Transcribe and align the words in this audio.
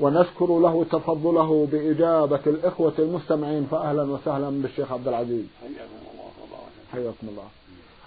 ونشكر 0.00 0.58
له 0.58 0.84
تفضله 0.84 1.68
بإجابة 1.72 2.40
الإخوة 2.46 2.92
المستمعين 2.98 3.66
فأهلا 3.70 4.02
وسهلا 4.02 4.62
بالشيخ 4.62 4.92
عبد 4.92 5.08
العزيز. 5.08 5.44
حياكم 6.92 7.28
الله. 7.28 7.44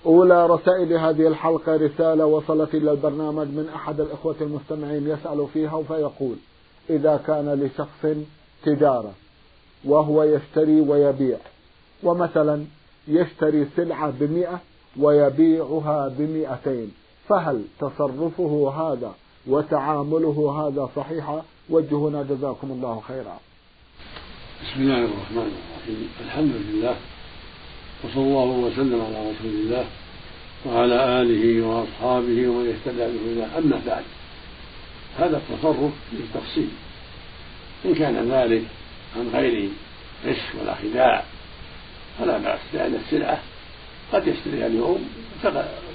أولى 0.05 0.47
رسائل 0.47 0.93
هذه 0.93 1.27
الحلقة 1.27 1.75
رسالة 1.75 2.25
وصلت 2.25 2.75
إلى 2.75 2.91
البرنامج 2.91 3.47
من 3.47 3.69
أحد 3.75 3.99
الإخوة 3.99 4.35
المستمعين 4.41 5.07
يسأل 5.07 5.47
فيها 5.53 5.81
فيقول 5.87 6.35
إذا 6.89 7.21
كان 7.27 7.53
لشخص 7.53 8.17
تجارة 8.65 9.13
وهو 9.85 10.23
يشتري 10.23 10.81
ويبيع 10.81 11.37
ومثلا 12.03 12.65
يشتري 13.07 13.67
سلعة 13.75 14.13
بمئة 14.19 14.59
ويبيعها 14.99 16.07
بمئتين 16.07 16.91
فهل 17.29 17.63
تصرفه 17.79 18.73
هذا 18.77 19.13
وتعامله 19.47 20.67
هذا 20.67 20.89
صحيحا 20.95 21.43
وجهنا 21.69 22.23
جزاكم 22.23 22.71
الله 22.71 23.01
خيرا. 23.07 23.39
بسم 24.63 24.81
الله 24.81 24.97
الرحمن 24.97 25.51
الرحيم. 25.59 26.09
الحمد 26.25 26.51
لله 26.55 26.95
وصلى 28.03 28.23
الله 28.23 28.45
وسلم 28.45 29.01
على 29.01 29.31
رسول 29.31 29.51
الله 29.51 29.85
وعلى 30.65 31.21
آله 31.21 31.67
وأصحابه 31.67 32.47
ومن 32.47 32.75
اهتدى 32.75 33.05
به 33.17 33.57
أما 33.57 33.81
بعد. 33.87 34.03
هذا 35.17 35.37
التصرف 35.37 35.91
بالتفصيل. 36.11 36.69
إن 37.85 37.95
كان 37.95 38.31
ذلك 38.31 38.63
عن 39.15 39.29
غير 39.33 39.69
غش 40.25 40.55
ولا 40.61 40.75
خداع 40.75 41.23
فلا 42.19 42.37
بأس 42.37 42.59
لأن 42.73 42.95
السلعة 42.95 43.39
قد 44.13 44.27
يشتريها 44.27 44.67
اليوم 44.67 45.09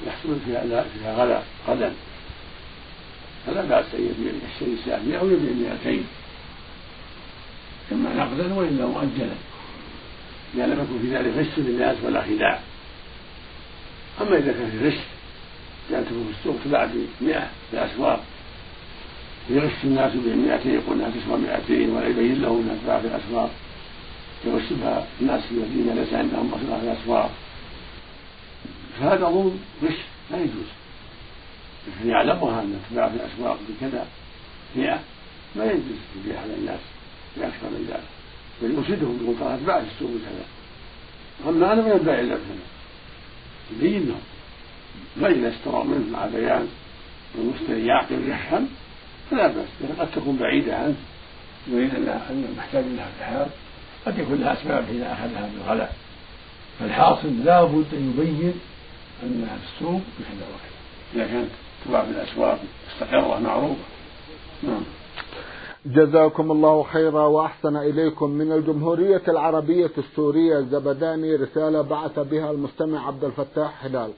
يحصل 0.07 0.37
فيها 0.45 0.85
غدا 1.17 1.43
غدا. 1.69 1.93
فلا 3.49 3.65
بأس 3.65 3.87
أن 3.95 4.41
يشتري 4.53 4.77
ساعة 4.87 5.21
أو 5.21 5.31
يبيع 5.31 5.73
200 5.85 6.03
إما 7.93 8.15
نقدا 8.15 8.55
وإلا 8.55 8.87
مؤجلا. 8.87 9.35
إذا 10.55 10.67
لم 10.67 10.73
يكن 10.73 10.99
في 11.03 11.17
ذلك 11.17 11.33
غش 11.37 11.59
للناس 11.59 11.97
ولا 12.05 12.23
خداع. 12.23 12.61
أما 14.21 14.39
إذا 14.39 14.53
كان 14.53 14.71
في 14.71 14.89
غش 14.89 14.99
جاءته 15.91 16.09
في 16.09 16.39
السوق 16.39 16.57
تباع 16.65 16.85
ب 16.85 16.91
100 17.21 17.51
في 17.71 17.73
الأسواق 17.73 18.25
يغش 19.51 19.85
الناس 19.85 20.13
ب 20.15 20.37
200 20.37 20.69
يقول 20.69 21.01
انها 21.01 21.11
تسوى 21.11 21.39
200 21.39 21.97
ولا 21.97 22.09
يبين 22.09 22.43
له 22.43 22.49
انها 22.49 22.77
تباع 22.85 23.01
في 23.01 23.07
الأسواق. 23.07 23.51
يغش 24.47 24.73
بها 24.83 25.07
الناس 25.21 25.43
الذين 25.51 25.95
ليس 25.95 26.13
عندهم 26.13 26.47
مصلحه 26.47 26.81
في 26.81 26.87
الاسواق 26.87 27.31
فهذا 29.01 29.27
ظلم 29.27 29.59
غش 29.85 29.97
لا 30.31 30.39
يجوز. 30.39 30.69
يعلمها 32.05 32.63
أن 32.63 32.81
تباع 32.91 33.09
في 33.09 33.15
الأسواق 33.15 33.59
بكذا 33.69 34.07
100 34.77 35.01
ما 35.57 35.65
يجوز 35.65 35.99
تبيع 36.15 36.41
على 36.41 36.55
الناس 36.55 36.81
باكثر 37.37 37.71
من 37.71 37.87
ذلك 37.89 38.09
بل 38.63 38.75
يرشدهم 38.75 39.19
يقول 39.23 39.39
ترى 39.39 39.59
تباع 39.65 39.81
في 39.81 39.87
السوق 39.95 40.11
بكذا 40.11 40.45
أما 41.49 41.73
أنا 41.73 41.83
ما 41.83 41.89
ينبغي 41.89 42.21
إلا 42.21 42.35
بكذا 42.35 42.67
يبين 43.77 44.09
لهم 44.09 44.21
فاذا 45.21 45.49
اشتروا 45.49 45.85
منه 45.85 46.13
مع 46.13 46.27
بيان 46.27 46.69
والمشتري 47.35 47.87
يعقل 47.87 48.29
يفهم 48.29 48.69
فلا 49.31 49.47
بأس. 49.47 49.69
لكن 49.81 50.01
قد 50.01 50.11
تكون 50.11 50.37
بعيدة 50.37 50.77
عنه 50.77 50.97
يريد 51.69 51.95
أن 51.95 52.55
محتاج 52.59 52.85
لها 52.85 53.09
الحال 53.21 53.47
قد 54.07 54.19
يكون 54.19 54.41
لها 54.41 54.53
أسباب 54.53 54.85
حين 54.87 55.03
اخذها 55.03 55.51
بالغلاء 55.55 55.95
فالحاصل 56.81 57.45
لا 57.45 57.65
بد 57.65 57.95
أن 57.95 58.15
يبين 58.15 58.55
انها 59.23 59.57
في 59.57 59.65
السوق 59.75 60.01
بكذا 60.19 60.47
وكذا 60.49 60.79
إذا 61.15 61.33
كانت 61.33 61.51
تباع 61.85 62.05
في 62.05 62.11
الأسواق 62.11 62.59
مستقرة 62.95 63.39
معروفة. 63.39 63.83
نعم. 64.63 64.83
جزاكم 65.87 66.53
الله 66.53 66.83
خيرا 66.83 67.27
وأحسن 67.27 67.77
إليكم. 67.77 68.31
من 68.31 68.53
الجمهورية 68.53 69.23
العربية 69.29 69.91
السورية 69.99 70.59
الزبداني 70.59 71.37
رسالة 71.37 71.83
بعث 71.83 72.19
بها 72.19 72.51
المستمع 72.51 73.07
عبد 73.07 73.25
الفتاح 73.25 73.85
هلال 73.85 74.11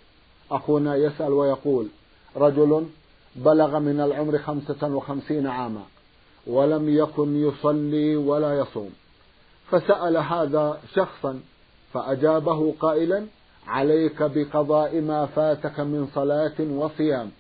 أخونا 0.51 0.97
يسأل 0.97 1.33
ويقول 1.33 1.87
رجل 2.37 2.87
بلغ 3.37 3.79
من 3.79 4.01
العمر 4.01 4.39
خمسة 4.39 4.95
وخمسين 4.95 5.47
عاما 5.47 5.83
ولم 6.47 6.89
يكن 6.89 7.37
يصلي 7.37 8.17
ولا 8.17 8.59
يصوم 8.59 8.91
فسأل 9.71 10.17
هذا 10.17 10.81
شخصا 10.95 11.41
فأجابه 11.93 12.75
قائلا 12.81 13.27
عليك 13.67 14.23
بقضاء 14.23 15.01
ما 15.01 15.27
فاتك 15.27 15.81
من 15.81 16.09
صلاة 16.15 16.61
وصيام. 16.61 17.31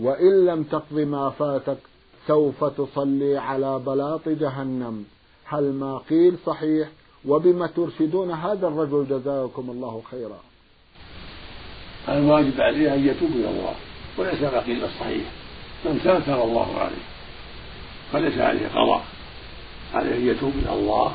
وإن 0.00 0.46
لم 0.46 0.62
تقض 0.62 0.98
ما 0.98 1.30
فاتك 1.30 1.78
سوف 2.26 2.64
تصلي 2.64 3.38
على 3.38 3.78
بلاط 3.78 4.28
جهنم. 4.28 5.04
هل 5.44 5.72
ما 5.72 5.98
قيل 5.98 6.34
صحيح؟ 6.46 6.88
وبما 7.26 7.66
ترشدون 7.66 8.30
هذا 8.30 8.68
الرجل 8.68 9.06
جزاكم 9.10 9.70
الله 9.70 10.02
خيرا. 10.10 10.38
الواجب 12.08 12.60
عليه 12.60 12.94
أن 12.94 13.06
يتوب 13.06 13.30
إلى 13.30 13.50
الله 13.50 13.74
وليس 14.18 14.42
ما 14.42 14.60
قيل 14.60 14.84
الصحيح. 14.84 15.30
من 15.84 16.00
تاب 16.04 16.22
تاب 16.26 16.40
الله 16.40 16.78
عليه 16.78 17.06
فليس 18.12 18.38
عليه 18.38 18.68
قضاء. 18.68 19.04
عليه 19.94 20.14
أن 20.16 20.26
يتوب 20.26 20.52
إلى 20.62 20.74
الله 20.74 21.12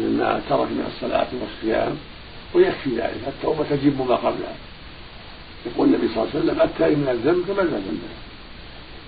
مما 0.00 0.40
ترك 0.48 0.68
من 0.70 0.92
الصلاة 0.94 1.28
والصيام 1.42 1.96
ويكفي 2.54 2.90
ذلك. 2.90 3.28
التوبة 3.28 3.64
تجب 3.70 4.08
ما 4.08 4.16
قبلها. 4.16 4.56
يقول 5.66 5.88
النبي 5.88 6.08
صلى 6.08 6.22
الله 6.22 6.30
عليه 6.34 6.44
وسلم 6.44 6.60
التائب 6.60 6.98
من 6.98 7.08
الذنب 7.08 7.46
كما 7.46 7.62
لا 7.62 7.78
ذنب 7.78 8.02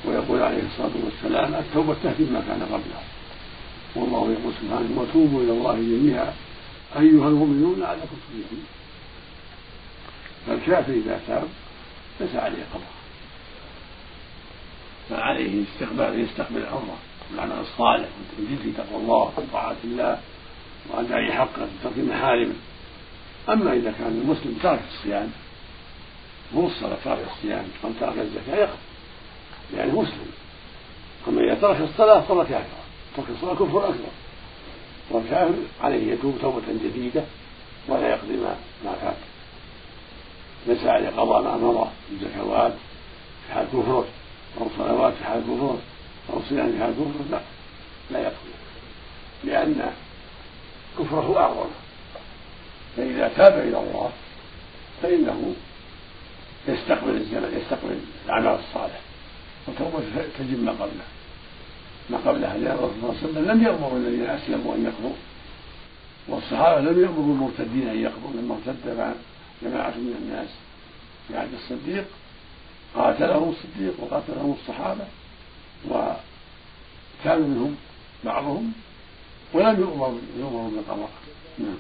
ويقول 0.05 0.43
عليه 0.43 0.63
الصلاة 0.67 0.91
والسلام 1.05 1.55
التوبة 1.55 1.95
تهدم 2.03 2.33
ما 2.33 2.41
كان 2.49 2.63
قبلها 2.63 3.03
والله 3.97 4.33
يقول 4.33 4.53
سبحانه 4.63 5.01
وتوبوا 5.01 5.43
إلى 5.43 5.53
الله 5.53 5.75
جميعا 5.75 6.33
أيها 6.97 7.29
المؤمنون 7.29 7.81
لعلكم 7.81 8.07
تفلحون. 8.07 8.65
فالكافر 10.47 10.93
إذا 10.93 11.21
تاب 11.27 11.49
ليس 12.21 12.35
عليه 12.35 12.65
قضاء 12.75 12.99
فعليه 15.11 15.63
استقبال 15.63 16.21
يستقبل 16.21 16.59
العمرة 16.59 16.99
بالعمل 17.31 17.61
الصالح 17.61 18.09
والتمجيد 18.19 18.59
في 18.63 18.83
تقوى 18.83 19.03
الله 19.03 19.33
وطاعة 19.37 19.77
الله 19.85 20.21
وأداء 20.91 21.33
حقه 21.33 21.63
وترك 21.63 21.99
محارمه. 21.99 22.55
أما 23.49 23.73
إذا 23.73 23.95
كان 23.99 24.21
المسلم 24.25 24.59
ترك 24.63 24.81
الصيام 24.89 25.31
مو 26.55 26.67
الصلاة 26.67 26.97
ترك 27.05 27.27
الصيام 27.31 27.69
أو 27.85 27.91
ترك 28.01 28.19
الزكاة 28.19 28.57
يقضي 28.57 28.79
لأنه 29.73 30.01
مسلم. 30.01 30.33
أما 31.29 31.41
إذا 31.41 31.55
ترك 31.55 31.81
الصلاة 31.81 32.21
فهو 32.21 32.45
كافر. 32.45 32.79
ترك 33.17 33.27
الصلاة 33.31 33.55
كفر 33.55 33.89
أكبر. 33.89 34.09
والكافر 35.11 35.55
عليه 35.81 36.13
يتوب 36.13 36.39
توبة 36.43 36.63
جديدة 36.85 37.25
ولا 37.89 38.09
يقضي 38.09 38.37
ما 38.37 38.57
ما 38.85 38.93
فات. 38.93 39.17
ليس 40.67 40.85
عليه 40.85 41.09
قضاء 41.09 41.43
ما 41.43 41.57
مضى. 41.57 41.89
من 42.11 42.19
زكوات 42.21 42.73
في 43.47 43.55
حال 43.55 43.67
كفره. 43.67 44.07
أو 44.61 44.67
صلوات 44.79 45.15
في 45.15 45.25
حال 45.25 45.41
كفره. 45.41 45.79
أو 46.33 46.41
صيام 46.49 46.73
في 46.73 46.79
حال 46.79 46.93
كفره 46.93 47.25
لا. 47.31 47.41
لا 48.11 48.21
يقضي. 48.21 48.55
لأن 49.45 49.93
كفره 50.99 51.39
أعظم. 51.39 51.71
فإذا 52.97 53.33
تاب 53.37 53.53
إلى 53.53 53.79
الله 53.79 54.11
فإنه 55.03 55.55
يستقبل 56.69 57.11
الزمن 57.11 57.61
يستقبل 57.63 58.01
العمل 58.27 58.47
الصالح 58.47 59.01
وتوبته 59.69 60.28
تجب 60.39 60.63
ما 60.63 60.73
قبله. 60.73 61.05
ما 62.11 62.19
قبلها 62.19 62.57
لأن 62.57 62.79
الرسول 62.79 62.91
صلى 63.01 63.11
الله 63.11 63.17
عليه 63.21 63.29
وسلم 63.29 63.51
لم 63.51 63.63
يأمر 63.63 63.97
الذين 63.97 64.27
أسلموا 64.27 64.75
أن 64.75 64.85
يقضوا 64.85 65.17
والصحابة 66.29 66.81
لم 66.81 67.05
يأمروا 67.05 67.35
المرتدين 67.35 67.89
أن 67.89 67.99
يقضوا 67.99 68.31
لما 68.35 68.55
ارتد 68.55 69.15
جماعة 69.63 69.91
من 69.91 70.15
الناس 70.23 70.49
في 71.29 71.37
عهد 71.37 71.49
الصديق 71.55 72.05
قاتلهم 72.95 73.49
الصديق 73.49 73.95
وقاتلهم 74.01 74.57
الصحابة 74.61 75.05
وكان 75.91 77.41
منهم 77.41 77.77
بعضهم 78.25 78.73
ولم 79.55 79.81
يؤمروا 79.81 80.19
يؤمروا 80.39 80.71
بالقضاء 80.71 81.11
نعم. 81.59 81.79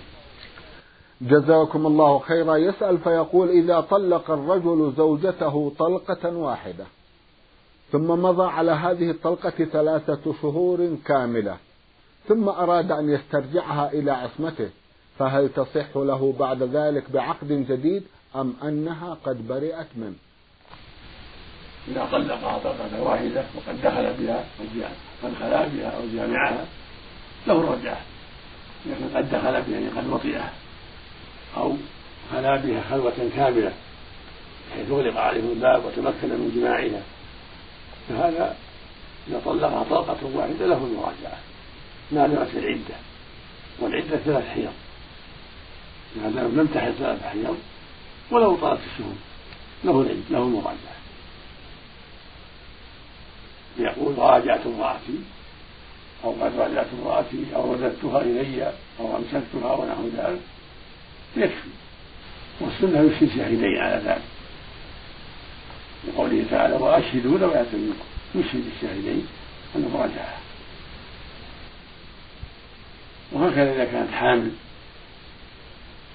جزاكم 1.21 1.87
الله 1.87 2.19
خيرا. 2.19 2.57
يسأل 2.57 2.99
فيقول 2.99 3.49
إذا 3.49 3.81
طلق 3.81 4.31
الرجل 4.31 4.93
زوجته 4.97 5.73
طلقة 5.79 6.37
واحدة 6.37 6.87
ثم 7.93 8.07
مضى 8.07 8.47
على 8.47 8.73
هذه 8.73 9.11
الطلقة 9.11 9.65
ثلاثة 9.65 10.35
شهور 10.43 10.97
كاملة 11.05 11.57
ثم 12.29 12.49
أراد 12.49 12.93
أن 12.93 13.09
يسترجعها 13.11 13.93
إلى 13.93 14.11
عصمته 14.11 14.71
فهل 15.19 15.49
تصح 15.49 15.97
له 15.97 16.35
بعد 16.39 16.63
ذلك 16.63 17.11
بعقد 17.11 17.49
جديد 17.49 18.03
أم 18.37 18.55
أنها 18.63 19.17
قد 19.25 19.49
برئت 19.49 19.87
منه؟ 19.97 20.15
إذا 21.89 22.09
طلقها 22.13 22.59
طلقة 22.59 23.03
واحدة 23.03 23.45
وقد 23.57 23.83
دخل 23.83 24.15
بها 24.19 24.45
قد 25.23 25.35
خلا 25.35 25.67
بها 25.67 25.91
أو 25.91 26.01
جامعها 26.15 26.65
له 27.47 27.61
الرجعة 27.61 28.01
لكن 28.87 29.17
قد 29.17 29.31
دخل 29.31 29.63
بها 29.63 29.81
يعني 29.81 29.89
قد 29.89 30.09
وطئها 30.09 30.53
أو 31.57 31.73
خلا 32.33 32.57
بها 32.57 32.83
خلوة 32.91 33.31
كاملة 33.37 33.73
بحيث 34.71 34.91
أغلق 34.91 35.17
عليه 35.21 35.53
الباب 35.53 35.85
وتمكن 35.85 36.29
من 36.29 36.53
جماعها. 36.57 37.03
فهذا 38.09 38.57
إذا 39.29 39.41
طلقها 39.45 39.85
طلقة 39.91 40.19
واحدة 40.35 40.67
له 40.67 40.77
المراجعة 40.77 41.39
ما 42.13 42.27
دامت 42.27 42.55
العدة 42.55 42.97
والعدة 43.79 44.17
ثلاث 44.17 44.49
حيض. 44.49 44.73
ما 46.17 46.31
دام 46.31 46.61
لم 46.61 46.67
تحل 46.75 46.95
ثلاث 46.99 47.23
حيض 47.23 47.59
ولو 48.31 48.57
طالت 48.57 48.81
الشهور 48.93 49.15
له 49.85 50.01
العدة 50.01 50.21
له 50.31 50.39
المراجعة. 50.39 50.99
يقول 53.79 54.19
راجعت 54.19 54.67
امرأتي 54.67 55.19
أو 56.25 56.31
قد 56.31 56.57
راجعت 56.59 56.87
امرأتي 57.03 57.45
أو 57.57 57.73
رددتها 57.73 58.21
إلي 58.21 58.73
أو 59.01 59.17
أمسكتها 59.17 59.73
ونحو 59.73 60.09
ذلك. 60.17 60.41
يكفي. 61.37 61.69
والسنة 62.61 63.01
يشهد 63.01 63.31
شاهدين 63.37 63.79
على 63.79 64.03
ذلك. 64.05 64.38
لقوله 66.09 66.45
تعالى 66.51 66.75
وأشهدوا 66.75 67.39
لو 67.39 67.51
يأتي 67.51 67.77
منكم 67.77 68.05
يشهد 68.35 68.65
الشاهدين 68.77 69.27
أنه 69.77 69.91
راجعها 69.95 70.39
وهكذا 73.33 73.73
إذا 73.73 73.85
كانت 73.85 74.13
حامل 74.13 74.51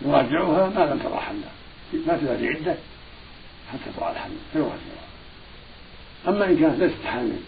يراجعها 0.02 0.70
ما 0.70 0.94
لم 0.94 1.00
تضع 1.00 1.20
حملا. 1.20 1.50
ما 2.08 2.18
تزال 2.18 2.48
عدة 2.48 2.76
حتى 3.74 3.98
تضع 3.98 4.12
الحمل 4.12 4.38
فيراجعها. 4.54 5.08
أما 6.28 6.46
إن 6.46 6.60
كانت 6.60 6.80
ليست 6.80 7.06
حامل 7.06 7.40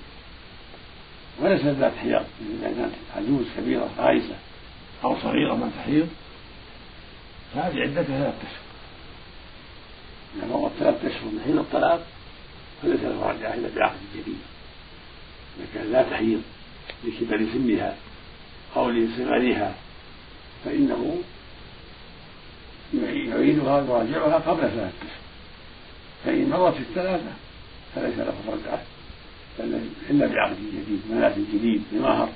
وليست 1.40 1.66
ذات 1.66 1.94
حيض 2.02 2.26
إذا 2.60 2.74
كانت 2.78 2.94
عجوز 3.18 3.46
كبيرة 3.58 3.90
غائسة 3.98 4.36
أو 5.04 5.16
صغيرة 5.20 5.56
ما 5.56 5.72
تحيض 5.78 6.08
فهذه 7.54 7.82
عدتها 7.82 8.04
ثلاثة 8.04 8.38
أشهر. 8.38 8.66
إذا 10.38 10.48
مرت 10.48 10.72
ثلاثة 10.80 11.08
أشهر 11.08 11.26
من 11.26 11.42
حين 11.46 11.58
الطلاق 11.58 12.06
فليس 12.82 13.02
له 13.02 13.30
رجعة 13.30 13.54
إلا 13.54 13.70
بعقد 13.76 14.00
جديد. 14.16 14.38
إذا 15.58 15.66
كان 15.74 15.92
لا 15.92 16.04
تحيض 16.04 16.42
لكبر 17.04 17.46
سنها 17.54 17.96
أو 18.76 18.90
لصغرها 18.90 19.76
فإنه 20.66 21.22
يعيدها 22.94 23.82
ويراجعها 23.82 24.38
قبل 24.38 24.62
ثلاثة. 24.62 24.88
أشهر 24.88 25.26
فإن 26.26 26.50
مرت 26.50 26.78
الثلاثة 26.78 27.34
فليس 27.96 28.18
له 28.18 28.34
رجعة 28.48 28.82
إلا 30.10 30.28
بعقد 30.28 30.56
جديد. 30.56 31.02
ملاذ 31.12 31.36
جديد 31.54 31.84
بمهر. 31.92 32.30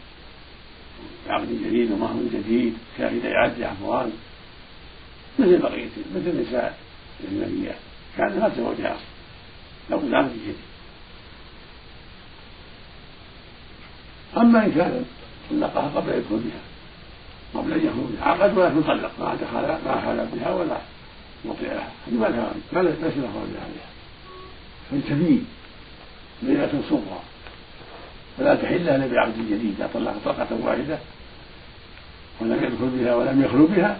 بعقد 1.27 1.47
جديد 1.65 1.91
ومهر 1.91 2.19
جديد. 2.33 2.77
شاهد 2.97 3.25
عدل 3.25 3.63
عفوان 3.63 4.11
مثل 5.39 5.57
بقية 5.57 5.89
مثل 6.15 6.27
النساء 6.29 6.77
الأجنبيات 7.19 7.75
كان 8.17 8.39
ما 8.39 8.49
تزوجها 8.49 8.95
أصلا 8.95 9.08
لو 9.91 9.99
بعقد 9.99 10.29
جديد 10.33 10.55
أما 14.37 14.65
إن 14.65 14.71
كان 14.71 15.05
طلقها 15.49 15.91
قبل 15.95 16.09
أن 16.09 16.19
يدخل 16.19 16.37
بها 16.37 16.61
قبل 17.53 17.73
أن 17.73 17.79
بها. 18.17 18.25
عقد 18.25 18.57
ولكن 18.57 18.81
طلق 18.81 19.11
ما 19.19 19.35
دخل 19.35 19.85
ما 19.85 20.01
حال 20.01 20.27
بها 20.33 20.53
ولا 20.53 20.77
وطئها 21.45 21.87
هذه 22.07 22.15
ما 22.15 22.25
لها 22.25 22.51
ما 22.73 22.79
ليس 22.79 23.17
له 23.17 23.57
عليها 23.61 23.89
فالتبيين 24.91 25.45
ليلة 26.41 26.81
صغرى. 26.89 27.19
فلا 28.37 28.55
تحل 28.55 28.75
إلا 28.75 29.07
بعقد 29.07 29.33
جديد 29.49 29.75
إذا 29.79 29.89
طلق 29.93 30.15
طلقة 30.25 30.47
واحدة 30.61 30.97
ولم 32.41 32.63
يدخل 32.63 32.89
بها 32.97 33.15
ولم 33.15 33.43
يخلو 33.45 33.67
بها 33.67 33.99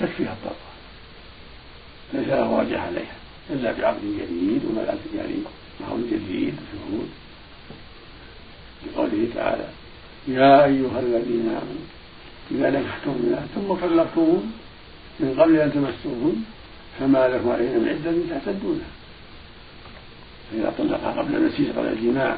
تكفيها 0.00 0.32
الطلقة. 0.32 0.74
ليس 2.12 2.28
له 2.28 2.58
راجع 2.58 2.80
عليها. 2.80 3.23
إلا 3.50 3.72
بعقد 3.72 4.00
جديد 4.00 4.62
وملأ 4.64 4.94
يعني 5.16 5.34
مهر 5.80 5.96
جديد 6.12 6.54
وشهود 6.54 7.08
لقوله 8.86 9.28
تعالى 9.34 9.68
يا 10.28 10.64
أيها 10.64 11.00
الذين 11.00 11.48
آمنوا 11.48 11.84
إذا 12.50 12.70
نكحتم 12.70 13.14
ثم 13.54 13.74
طلقتموهن 13.74 14.52
من 15.20 15.40
قبل 15.40 15.56
أن 15.56 15.72
تمسوهن 15.72 16.44
فما 17.00 17.28
لكم 17.28 17.50
عليهن 17.50 17.80
من 17.80 17.88
عدة 17.88 18.40
تعتدونها 18.40 18.90
فإذا 20.50 20.72
طلقها 20.78 21.12
قبل 21.12 21.34
المسيس 21.36 21.68
قبل 21.76 21.86
الجماع 21.86 22.36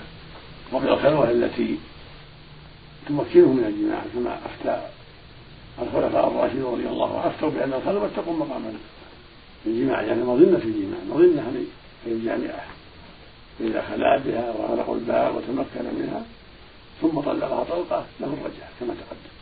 قبل 0.73 0.89
الخلوة 0.89 1.31
التي 1.31 1.79
تمكنه 3.09 3.53
من 3.53 3.65
الجماع 3.65 4.03
كما 4.15 4.39
أفتى 4.47 4.87
الخلفاء 5.83 6.29
الراشدون 6.29 6.73
رضي 6.73 6.89
الله 6.89 7.19
عنهم 7.19 7.33
أفتوا 7.33 7.51
بأن 7.51 7.73
الخلوة 7.73 8.11
تقوم 8.17 8.39
مقام 8.39 8.63
الجماع 9.67 10.03
يعني 10.03 10.23
مظنة 10.23 10.61
الجماع 10.65 10.99
مظنة 11.11 11.65
للجامعة 12.07 12.65
فإذا 13.59 13.83
خلا 13.83 14.19
بها 14.19 14.51
وغلقوا 14.51 14.95
الباب 14.95 15.37
وتمكن 15.37 15.95
منها 15.99 16.25
ثم 17.03 17.21
طلقها 17.21 17.65
طلقة 17.65 18.07
له 18.21 18.27
الرجعة 18.27 18.69
كما 18.81 18.95
تقدم. 18.95 19.37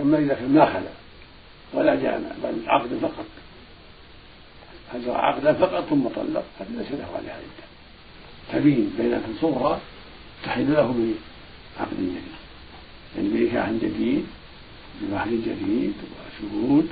أما 0.00 0.18
إذا 0.18 0.34
كان 0.34 0.54
ما 0.54 0.66
خلا 0.66 0.90
ولا 1.74 1.94
جامع 1.94 2.28
بل 2.44 2.68
عقد 2.68 2.88
فقط. 3.02 3.26
أجرى 4.94 5.14
عقدا 5.14 5.52
فقط 5.52 5.84
ثم 5.90 6.08
طلق؟ 6.08 6.44
هذا 6.60 6.68
ليس 6.70 6.92
له 6.92 7.08
عليها 7.16 7.34
عدة 7.34 7.66
تبين 8.52 8.94
بينة 8.98 9.22
صغرى 9.40 9.80
تحل 10.44 10.72
له 10.72 11.14
بعقد 11.78 11.96
جديد. 11.96 12.22
يعني 13.16 13.28
بنكاح 13.28 13.70
جديد 13.70 14.26
بمهر 15.00 15.28
جديد 15.28 15.94
وشهود 16.02 16.88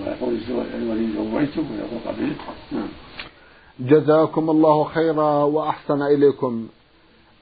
ويقول 0.00 0.38
الولي 0.74 1.12
زوجته 1.12 1.64
ويقول 1.72 2.00
قبلت 2.06 2.38
نعم. 2.72 2.88
جزاكم 3.80 4.50
الله 4.50 4.84
خيرا 4.84 5.42
وأحسن 5.44 6.02
إليكم. 6.02 6.68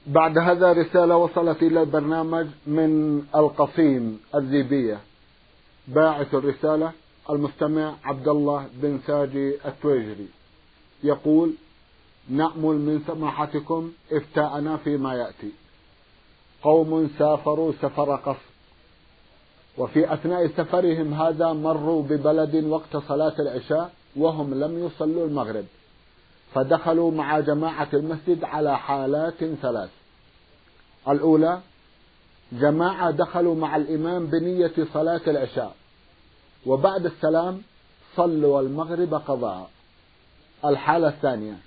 بعد 0.07 0.37
هذا 0.37 0.71
رسالة 0.71 1.17
وصلت 1.17 1.63
إلى 1.63 1.81
البرنامج 1.81 2.47
من 2.67 3.21
القصيم 3.35 4.19
الذيبية 4.35 4.99
باعث 5.87 6.35
الرسالة 6.35 6.91
المستمع 7.29 7.93
عبد 8.03 8.27
الله 8.27 8.67
بن 8.73 8.99
ساجي 9.07 9.55
التويجري. 9.65 10.27
يقول 11.03 11.53
نأمل 12.29 12.75
من 12.75 13.03
سماحتكم 13.07 13.91
إفتاءنا 14.11 14.77
فيما 14.77 15.13
يأتي. 15.13 15.51
قوم 16.63 17.09
سافروا 17.19 17.71
سفر 17.81 18.15
قصر 18.15 18.54
وفي 19.77 20.13
أثناء 20.13 20.47
سفرهم 20.47 21.13
هذا 21.13 21.53
مروا 21.53 22.03
ببلد 22.03 22.65
وقت 22.65 22.97
صلاة 22.97 23.33
العشاء 23.39 23.91
وهم 24.15 24.53
لم 24.53 24.85
يصلوا 24.85 25.27
المغرب 25.27 25.65
فدخلوا 26.53 27.11
مع 27.11 27.39
جماعة 27.39 27.87
المسجد 27.93 28.43
على 28.43 28.77
حالات 28.77 29.43
ثلاث. 29.61 29.89
الأولى 31.09 31.59
جماعة 32.51 33.11
دخلوا 33.11 33.55
مع 33.55 33.75
الإمام 33.75 34.25
بنية 34.25 34.73
صلاة 34.93 35.21
العشاء 35.27 35.75
وبعد 36.65 37.05
السلام 37.05 37.61
صلوا 38.15 38.61
المغرب 38.61 39.13
قضاء. 39.13 39.69
الحالة 40.65 41.07
الثانية 41.07 41.57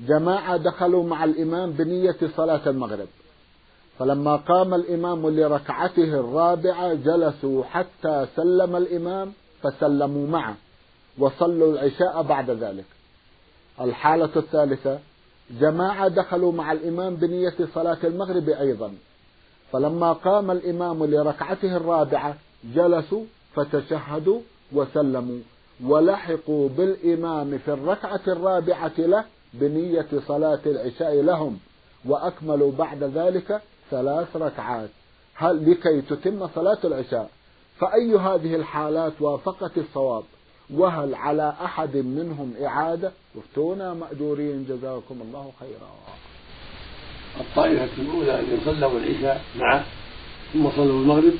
جماعة 0.00 0.56
دخلوا 0.56 1.04
مع 1.04 1.24
الإمام 1.24 1.70
بنية 1.70 2.16
صلاة 2.36 2.60
المغرب. 2.66 3.08
فلما 3.98 4.36
قام 4.36 4.74
الإمام 4.74 5.30
لركعته 5.30 6.20
الرابعة 6.20 6.94
جلسوا 6.94 7.64
حتى 7.64 8.26
سلم 8.36 8.76
الإمام 8.76 9.32
فسلموا 9.62 10.26
معه 10.26 10.54
وصلوا 11.18 11.72
العشاء 11.72 12.22
بعد 12.22 12.50
ذلك. 12.50 12.84
الحالة 13.80 14.30
الثالثة 14.36 14.98
جماعة 15.60 16.08
دخلوا 16.08 16.52
مع 16.52 16.72
الإمام 16.72 17.16
بنية 17.16 17.54
صلاة 17.74 17.98
المغرب 18.04 18.48
أيضا. 18.48 18.92
فلما 19.72 20.12
قام 20.12 20.50
الإمام 20.50 21.04
لركعته 21.04 21.76
الرابعة 21.76 22.36
جلسوا 22.74 23.24
فتشهدوا 23.54 24.40
وسلموا 24.72 25.38
ولحقوا 25.84 26.68
بالإمام 26.68 27.58
في 27.58 27.72
الركعة 27.72 28.20
الرابعة 28.28 28.92
له 28.98 29.24
بنية 29.54 30.06
صلاة 30.26 30.60
العشاء 30.66 31.22
لهم 31.22 31.58
وأكملوا 32.04 32.72
بعد 32.72 33.04
ذلك 33.04 33.62
ثلاث 33.92 34.36
ركعات. 34.36 34.90
هل 35.34 35.70
لكي 35.70 36.00
تتم 36.00 36.48
صلاة 36.54 36.78
العشاء؟ 36.84 37.30
فأي 37.78 38.16
هذه 38.16 38.54
الحالات 38.54 39.12
وافقت 39.20 39.78
الصواب؟ 39.78 40.24
وهل 40.70 41.14
على 41.14 41.54
أحد 41.64 41.96
منهم 41.96 42.54
إعادة؟ 42.62 43.12
افتونا 43.38 43.94
مأجورين. 43.94 44.64
جزاكم 44.68 45.16
الله 45.22 45.52
خيرا. 45.60 45.90
الطائفة 47.40 48.02
الأولى 48.02 48.40
الذين 48.40 48.60
صلوا 48.64 48.98
العشاء 48.98 49.44
معه 49.56 49.84
ثم 50.52 50.70
صلوا 50.70 51.02
المغرب 51.02 51.34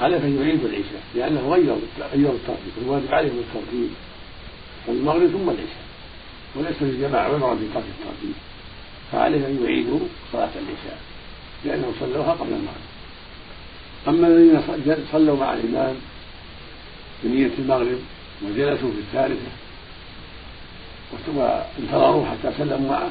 عليه 0.00 0.16
أن 0.16 0.36
يعيدوا 0.40 0.68
العشاء 0.68 1.02
لأنه 1.14 1.40
غيروا 1.52 1.78
غيروا 2.12 2.34
الترتيب 2.34 2.72
الواجب 2.82 3.14
عليهم 3.14 3.38
الترتيب. 3.38 3.90
المغرب 4.88 5.28
ثم 5.30 5.50
العشاء 5.50 5.84
وليس 6.56 6.82
للجماعة 6.82 7.22
عذرا 7.22 7.54
في 7.54 7.68
ترك 7.74 7.84
الترتيب. 7.98 8.34
فعليه 9.12 9.46
أن 9.46 9.64
يعيدوا 9.64 10.00
صلاة 10.32 10.50
العشاء. 10.54 10.98
لأنهم 11.64 11.92
صلوها 12.00 12.32
قبل 12.32 12.52
المغرب. 12.52 12.88
أما 14.08 14.26
الذين 14.26 14.62
صلوا 15.12 15.36
مع 15.36 15.52
الإمام 15.52 15.94
بنية 17.24 17.50
المغرب 17.58 17.98
وجلسوا 18.42 18.90
في 18.90 18.98
الثالثة 18.98 19.50
وانتظروا 21.36 22.26
حتى 22.26 22.52
سلموا 22.58 22.90
معه 22.90 23.10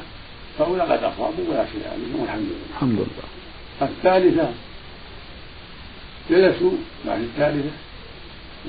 فأولى 0.58 0.82
قد 0.82 1.02
أصابوا 1.04 1.44
ولا 1.48 1.66
شيء 1.72 1.88
عليهم 1.92 2.20
والحمد 2.20 2.42
لله. 2.42 2.66
الحمد 2.74 2.98
لله. 2.98 3.28
الثالثة 3.82 4.52
جلسوا 6.30 6.72
بعد 7.06 7.20
الثالثة 7.20 7.70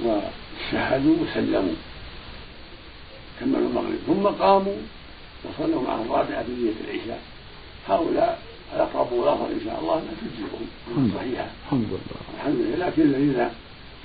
وشهدوا 0.05 1.15
وسلموا 1.21 1.75
كملوا 3.39 3.69
المغرب 3.69 3.99
ثم 4.07 4.43
قاموا 4.43 4.77
وصلوا 5.43 5.81
معه 5.81 6.01
الرابعة 6.01 6.45
بنية 6.47 6.73
العشاء. 6.83 7.21
هؤلاء 7.87 8.39
الأقرب 8.75 9.07
لفظا 9.07 9.47
إن 9.47 9.61
شاء 9.65 9.79
الله 9.79 9.95
لا 9.95 10.11
تجزئهم 10.21 11.11
صحيحة. 11.15 11.47
الحمد 11.65 11.87
لله. 11.89 12.19
الحمد 12.35 12.55
لله. 12.55 12.87
لكن 12.87 13.01
الذين 13.01 13.49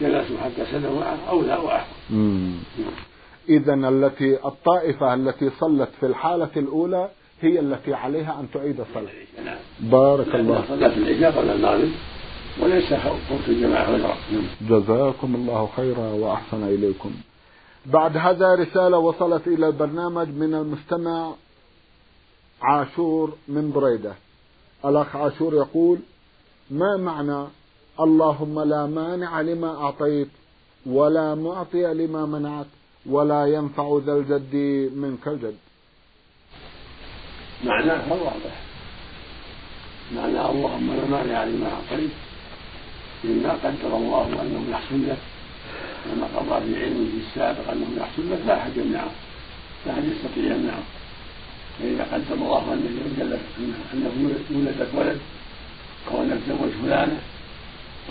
جلسوا 0.01 0.39
حتى 0.39 0.67
سلموا 0.71 1.01
معه 1.01 1.19
أولى 1.29 1.57
وأحسن 1.57 1.95
إذا 3.49 3.75
التي 3.75 4.47
الطائفة 4.47 5.15
التي 5.15 5.51
صلت 5.51 5.89
في 6.01 6.07
الحالة 6.07 6.51
الأولى 6.57 7.09
هي 7.41 7.61
التي 7.61 7.95
عليها 7.95 8.41
أن 8.41 8.47
تعيد 8.55 8.81
الصلاة. 8.81 9.13
نعم 9.45 9.57
بارك 9.81 10.35
الله 10.35 10.65
صلاة 10.69 10.97
العشاء 10.97 11.39
قبل 11.39 11.51
المغرب 11.51 11.91
وليس 12.61 12.95
خوف 12.95 13.49
الجماعة 13.49 13.93
والعراق 13.93 14.19
جزاكم 14.61 15.35
الله 15.35 15.69
خيرا 15.77 16.09
وأحسن 16.09 16.63
إليكم. 16.63 17.11
بعد 17.87 18.17
هذا 18.17 18.55
رسالة 18.55 18.99
وصلت 18.99 19.47
إلى 19.47 19.67
البرنامج 19.67 20.29
من 20.29 20.55
المستمع 20.55 21.35
عاشور 22.63 23.33
من 23.49 23.71
بريدة. 23.71 24.15
الأخ 24.85 25.17
عاشور 25.17 25.55
يقول 25.55 25.99
ما 26.71 26.97
معنى 26.97 27.47
اللهم 28.01 28.61
لا 28.61 28.87
مانع 28.87 29.41
لما 29.41 29.83
أعطيت 29.83 30.29
ولا 30.87 31.35
معطي 31.35 31.95
لما 31.95 32.27
منعت 32.27 32.67
ولا 33.07 33.47
ينفع 33.47 34.01
ذا 34.07 34.13
الجد 34.13 34.55
منك 34.97 35.29
الجد 35.29 35.57
معناه 37.65 38.13
واضح. 38.13 38.55
معنى 40.15 40.51
اللهم 40.51 40.93
لا 40.93 41.05
مانع 41.11 41.45
لما 41.45 41.69
أعطيت 41.73 42.11
مما 43.25 43.53
قدر 43.53 43.97
الله 43.97 44.43
أنه 44.43 44.71
يحصل 44.71 45.09
لك 45.09 45.19
وما 46.13 46.27
قضى 46.37 46.65
في 46.65 46.85
علمه 46.85 47.09
السابق 47.27 47.71
أنه 47.71 47.87
يحصل 47.97 48.31
لك 48.31 48.41
لا 48.47 48.59
أحد 48.59 48.77
يمنعه 48.77 49.11
لا 49.87 49.93
أحد 49.93 50.05
يستطيع 50.05 50.45
يمنعه. 50.45 50.83
فإذا 51.79 52.05
قدر 52.13 52.35
الله 52.35 52.73
أنه 52.73 52.91
أنه 53.95 54.41
يولد 54.51 54.81
لك 54.81 54.89
ولد 54.95 55.21
أو 56.11 56.23
أنك 56.23 56.39
تزوج 56.47 56.71
فلانة 56.83 57.21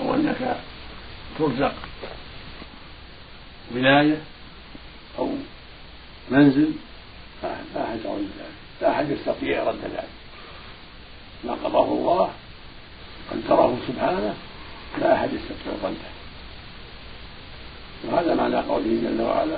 أو 0.01 0.15
أنك 0.15 0.58
ترزق 1.39 1.74
ولاية 3.75 4.22
أو 5.20 5.29
منزل 6.32 6.72
لا 7.43 7.84
أحد 7.84 8.00
يرد 8.05 8.29
ذلك. 8.39 8.53
لا 8.82 8.91
أحد 8.91 9.10
يستطيع 9.10 9.63
رد 9.63 9.79
ذلك. 9.84 10.08
ما 11.43 11.53
قضاه 11.53 11.86
الله 11.86 12.29
قدره 13.32 13.77
سبحانه 13.88 14.34
لا 15.01 15.13
أحد 15.13 15.29
يستطيع 15.34 15.74
رده 15.84 16.13
وهذا 18.03 18.36
معنى 18.36 18.55
قوله 18.55 19.01
جل 19.03 19.22
وعلا 19.22 19.58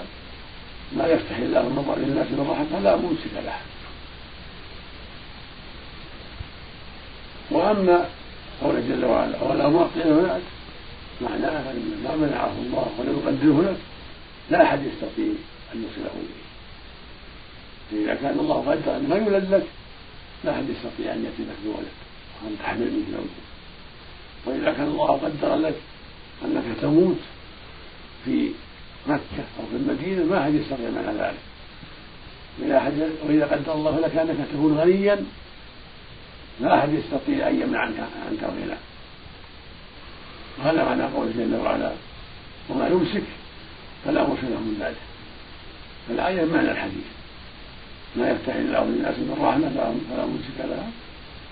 ما 0.98 1.08
يفتح 1.08 1.38
الله 1.38 1.62
النظر 1.62 1.98
للناس 1.98 2.28
من 2.28 2.48
رحمه 2.52 2.80
فلا 2.80 2.96
ممسك 2.96 3.34
له. 3.46 3.60
وأما 7.52 8.06
قوله 8.62 8.80
جل 8.80 9.06
وعلا 9.06 9.44
ولا 9.44 9.70
معطي 9.70 10.04
هناك؟ 10.04 10.42
معناها 11.22 11.72
أن 11.72 12.02
ما 12.04 12.16
منعه 12.16 12.54
الله 12.66 12.90
ولم 13.00 13.22
يقدره 13.24 13.72
لك 13.72 13.78
لا 14.50 14.64
أحد 14.64 14.80
يستطيع 14.80 15.34
أن 15.74 15.84
يوصله 15.84 16.12
إليه. 16.16 16.46
فإذا 17.92 18.16
كان 18.22 18.40
الله 18.40 18.56
قدر 18.56 18.96
أن 18.98 19.10
ما 19.10 19.16
يولد 19.16 19.54
لك 19.54 19.64
لا 20.44 20.52
أحد 20.52 20.64
يستطيع 20.70 21.14
أن 21.14 21.26
يأتي 21.26 21.44
لك 21.44 21.58
بولد 21.66 21.88
وأن 22.44 22.58
تحمل 22.64 22.92
منه 22.92 23.06
زوجك. 23.12 23.46
وإذا 24.46 24.72
كان 24.78 24.88
الله 24.88 25.12
قدر 25.12 25.56
لك 25.56 25.76
أنك 26.46 26.64
تموت 26.82 27.20
في 28.26 28.52
مكة 29.08 29.46
أو 29.60 29.66
في 29.72 29.76
المدينة 29.76 30.24
ما 30.24 30.42
أحد 30.42 30.54
يستطيع 30.54 30.90
منع 30.90 31.12
ذلك. 31.12 31.40
وإذا 33.28 33.46
قدر 33.46 33.74
الله 33.74 34.00
لك 34.00 34.16
أنك 34.16 34.38
تكون 34.54 34.78
غنيا 34.78 35.26
لا 36.62 36.80
أحد 36.80 36.90
يستطيع 36.94 37.50
أن 37.50 37.62
يمنع 37.62 37.80
عنك 37.80 38.00
عنك 38.00 38.44
الغنى 38.44 38.78
وهذا 40.60 40.84
معنى 40.84 41.04
قوله 41.04 41.32
جل 41.38 41.56
وعلا 41.56 41.92
وما 42.70 42.88
يمسك 42.88 43.24
فلا 44.06 44.28
مرسل 44.28 44.52
له 44.52 44.60
من 44.60 44.78
بعده. 44.80 44.96
فالآية 46.08 46.46
معنى 46.46 46.72
الحديث. 46.72 47.06
ما 48.16 48.30
يفتح 48.30 48.56
الله 48.56 48.86
للناس 48.86 49.16
من 49.18 49.38
رحمة 49.42 49.70
فلا 50.10 50.26
ممسك 50.26 50.58
لها. 50.60 50.90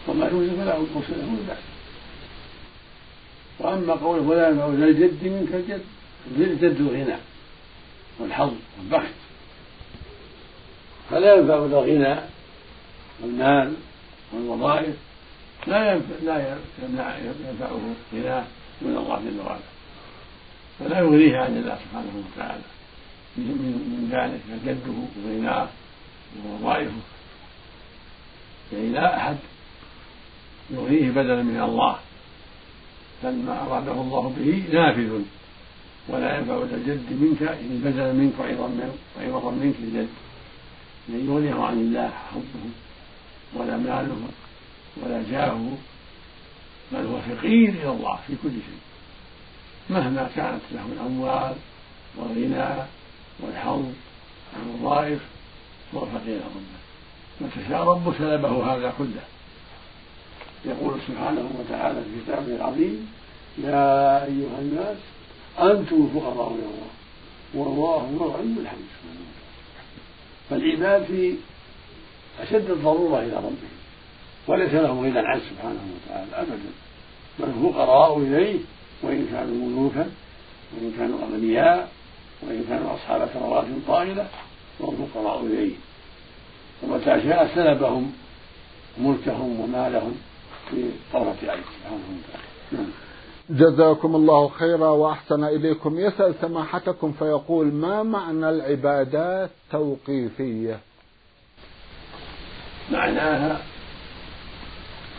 وما 0.08 0.28
يمسك 0.28 0.56
فلا 0.56 0.80
مرسل 0.80 1.20
له 1.20 1.26
من 1.26 1.46
بعده. 1.48 1.74
وأما 3.60 3.94
قوله 3.94 4.22
ولا 4.22 4.50
ينفع 4.50 4.68
ذا 4.68 4.86
الجد 4.86 5.24
منك 5.24 5.54
الجد 5.54 5.82
الجد 6.38 6.78
الغنى 6.80 7.18
والحظ 8.20 8.54
والبخت. 8.80 9.14
فلا 11.10 11.36
ينفع 11.36 11.56
ذا 11.56 11.66
الغنى 11.66 12.16
والمال 13.22 13.74
والوظائف 14.34 14.96
لا 15.68 15.94
ينفع 15.94 16.16
لا 16.24 16.58
ينفعه 17.50 17.80
غناه 18.14 18.46
من 18.82 18.98
الله 18.98 19.20
جل 19.26 19.40
وعلا. 19.46 19.60
فلا 20.80 21.00
يغنيه 21.00 21.38
عن 21.38 21.58
الله 21.58 21.78
سبحانه 21.86 22.24
وتعالى. 22.24 22.64
من 23.38 24.10
ذلك 24.12 24.42
جده 24.66 24.98
وغناه 25.26 25.68
ووظائفه 26.46 27.02
يعني 28.74 28.90
لا 28.90 29.18
أحد 29.18 29.38
يغنيه 30.70 31.12
بدلا 31.12 31.44
من 31.44 31.62
الله. 31.62 31.98
بل 33.24 33.36
ما 33.36 33.62
أراده 33.62 33.92
الله 33.92 34.34
به 34.38 34.64
نافذ. 34.74 35.22
ولا 36.10 36.38
ينفع 36.38 36.56
الجد 36.56 37.08
منك 37.22 37.42
يعني 37.42 37.78
بدلا 37.84 38.14
منك 38.14 38.34
وعوضا 38.40 39.52
منك 39.52 39.76
الجد. 39.80 40.10
لن 41.10 41.30
يغنيه 41.30 41.64
عن 41.64 41.74
الله 41.74 42.10
حبه. 42.10 42.83
ولا 43.56 43.78
ماله 43.78 44.18
ولا 44.98 45.24
جاهه 45.32 45.78
بل 46.92 47.06
هو 47.06 47.20
فقير 47.22 47.70
إلى 47.70 47.90
الله 47.90 48.20
في 48.28 48.34
كل 48.44 48.50
شيء. 48.50 48.84
مهما 49.90 50.30
كانت 50.36 50.62
له 50.72 50.86
الأموال 50.94 51.56
والغنى 52.18 52.84
والحظ 53.40 53.86
والوظائف 54.54 55.20
هو 55.96 56.00
فقير 56.00 56.36
إلى 56.36 56.44
ربه 56.56 56.82
متى 57.42 57.70
شاء 57.70 57.84
ربه 57.84 58.14
سلبه 58.18 58.74
هذا 58.74 58.94
كله. 58.98 59.24
يقول 60.66 61.00
سبحانه 61.08 61.52
وتعالى 61.60 62.02
في 62.02 62.22
كتابه 62.26 62.56
العظيم 62.56 63.12
يا 63.58 64.24
أيها 64.26 64.60
الناس 64.60 64.98
أنتم 65.60 65.96
الفقراء 65.96 66.48
إلى 66.48 66.66
الله 66.66 66.90
والله 67.54 68.18
هو 68.20 68.26
الغني 68.26 68.60
الحميد 68.60 68.88
سبحانه 68.96 69.24
وتعالى 69.30 69.44
فالعباد 70.50 71.04
في 71.06 71.36
أشد 72.42 72.70
الضرورة 72.70 73.20
إلى 73.20 73.36
ربهم 73.36 73.74
وليس 74.48 74.74
لهم 74.74 75.00
غنى 75.00 75.20
عنه 75.20 75.42
سبحانه 75.50 75.80
وتعالى 75.96 76.32
أبدا. 76.36 76.72
بل 77.40 77.46
الفقراء 77.46 78.18
إليه 78.18 78.60
وإن 79.04 79.28
كانوا 79.32 79.68
ملوكا 79.68 80.10
وإن 80.74 80.94
كانوا 80.98 81.20
أغنياء 81.20 81.92
وإن 82.42 82.66
كانوا 82.70 82.94
أصحاب 82.94 83.26
ثروات 83.26 83.66
طائلة 83.88 84.28
فهم 84.80 85.08
فقراء 85.14 85.46
إليه. 85.46 85.76
ومتى 86.84 87.06
شاء 87.06 87.52
سلبهم 87.56 88.14
ملكهم 88.98 89.60
ومالهم 89.60 90.16
في 90.70 90.90
طرفة 91.14 91.52
عين 91.52 91.64
سبحانه 91.80 92.04
وتعالى. 92.10 92.48
نعم. 92.72 92.92
جزاكم 93.50 94.16
الله 94.16 94.48
خيرا 94.48 94.90
وأحسن 94.90 95.44
إليكم. 95.44 96.00
يسأل 96.00 96.36
سماحتكم 96.42 97.12
فيقول 97.12 97.66
ما 97.66 98.04
معنى 98.04 98.50
العبادات 98.50 99.50
توقيفية؟ 99.72 100.80
معناها 102.92 103.62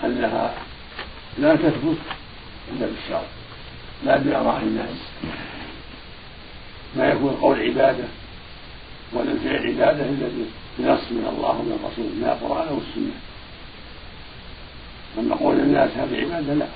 أنها 0.04 0.54
لا 1.38 1.56
تثبت 1.56 1.98
الا 2.72 2.86
بالشرع 2.86 3.22
لا 4.04 4.16
باراء 4.16 4.62
الناس. 4.62 4.96
ما 6.96 7.08
يكون 7.08 7.28
القول 7.28 7.60
عبادة 7.60 8.04
ولا 9.12 9.32
الفعل 9.32 9.66
عبادة 9.66 10.04
الا 10.04 10.28
بنص 10.78 11.00
من 11.10 11.34
الله 11.36 11.50
ومن 11.50 11.78
الرسول 11.80 12.04
من 12.04 12.24
القرآن 12.24 12.68
والسنة. 12.74 13.14
أما 15.18 15.36
قول 15.36 15.60
الناس 15.60 15.90
هذه 15.90 16.20
عبادة 16.20 16.54
لا. 16.54 16.66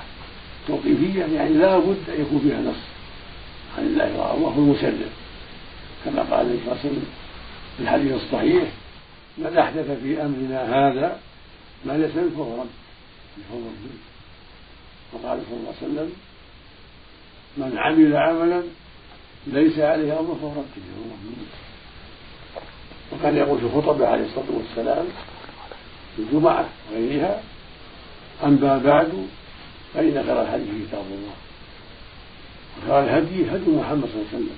توقيفية 0.69 1.25
يعني 1.25 1.55
لا 1.55 1.79
بد 1.79 2.03
أن 2.09 2.21
يكون 2.21 2.41
فيها 2.41 2.61
نص 2.61 2.83
عن 3.79 3.87
الله 3.87 4.05
الله 4.05 4.49
هو 4.49 4.49
المسلم. 4.49 5.11
كما 6.05 6.23
قال 6.23 6.47
النبي 6.47 6.59
صلى 6.65 6.73
الله 6.73 6.81
عليه 6.81 6.91
وسلم 6.91 7.07
في 7.77 7.83
الحديث 7.83 8.13
الصحيح 8.13 8.65
من 9.39 9.59
أحدث 9.59 9.91
في 10.03 10.23
أمرنا 10.23 10.63
هذا 10.63 11.19
ما 11.85 11.93
ليس 11.93 12.17
من 12.17 12.31
فهو 12.37 13.61
وقال 15.13 15.41
صلى 15.49 15.57
الله 15.57 15.75
عليه 15.83 15.93
وسلم 15.93 16.13
من 17.57 17.79
عمل 17.79 18.17
عملا 18.17 18.63
ليس 19.47 19.79
عليه 19.79 20.21
أمر 20.21 20.37
فهو 20.41 20.51
رد 20.51 20.65
وكان 23.13 23.37
يقول 23.37 23.61
في 23.61 23.69
خطبه 23.69 24.09
عليه 24.09 24.25
الصلاة 24.25 24.47
والسلام 24.51 25.07
في 26.17 26.23
الجمعة 26.23 26.69
وغيرها 26.93 27.43
أما 28.45 28.79
بعد 28.79 29.27
فإن 29.95 30.25
خير 30.27 30.43
الحديث 30.43 30.69
كتاب 30.89 31.05
الله. 31.11 31.35
وخير 32.79 33.01
الهدي 33.05 33.51
هدي 33.51 33.71
محمد 33.71 34.09
صلى 34.09 34.23
الله 34.23 34.29
عليه 34.33 34.39
وسلم 34.39 34.57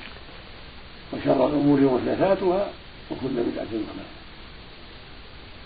وشر 1.13 1.47
الأمور 1.47 1.81
محدثاتها 1.81 2.71
وكل 3.11 3.29
بدعة 3.29 3.65
ضلالة. 3.71 4.20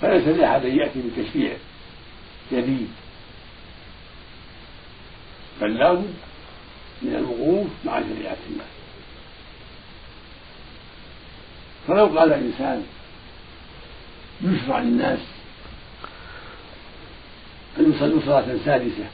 فليس 0.01 0.29
لاحد 0.29 0.65
أن 0.65 0.77
يأتي 0.79 1.03
بتشريع 1.03 1.57
جديد. 2.53 2.89
بل 5.61 5.75
لابد 5.75 6.15
من 7.03 7.15
الوقوف 7.15 7.67
مع 7.85 8.01
شريعة 8.01 8.37
الله. 8.51 8.65
فلو 11.89 12.19
قال 12.19 12.33
إنسان 12.33 12.87
يشرع 14.43 14.79
للناس 14.79 15.19
أن 17.79 17.93
يصلوا 17.93 18.21
صلاة 18.21 18.57
سادسة 18.65 19.07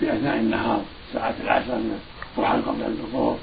في 0.00 0.12
أثناء 0.12 0.36
النهار 0.36 0.84
ساعة 1.12 1.34
العشرة 1.40 1.80
الضحى 2.36 2.60
قبل 2.60 2.82
الظهر 2.82 3.38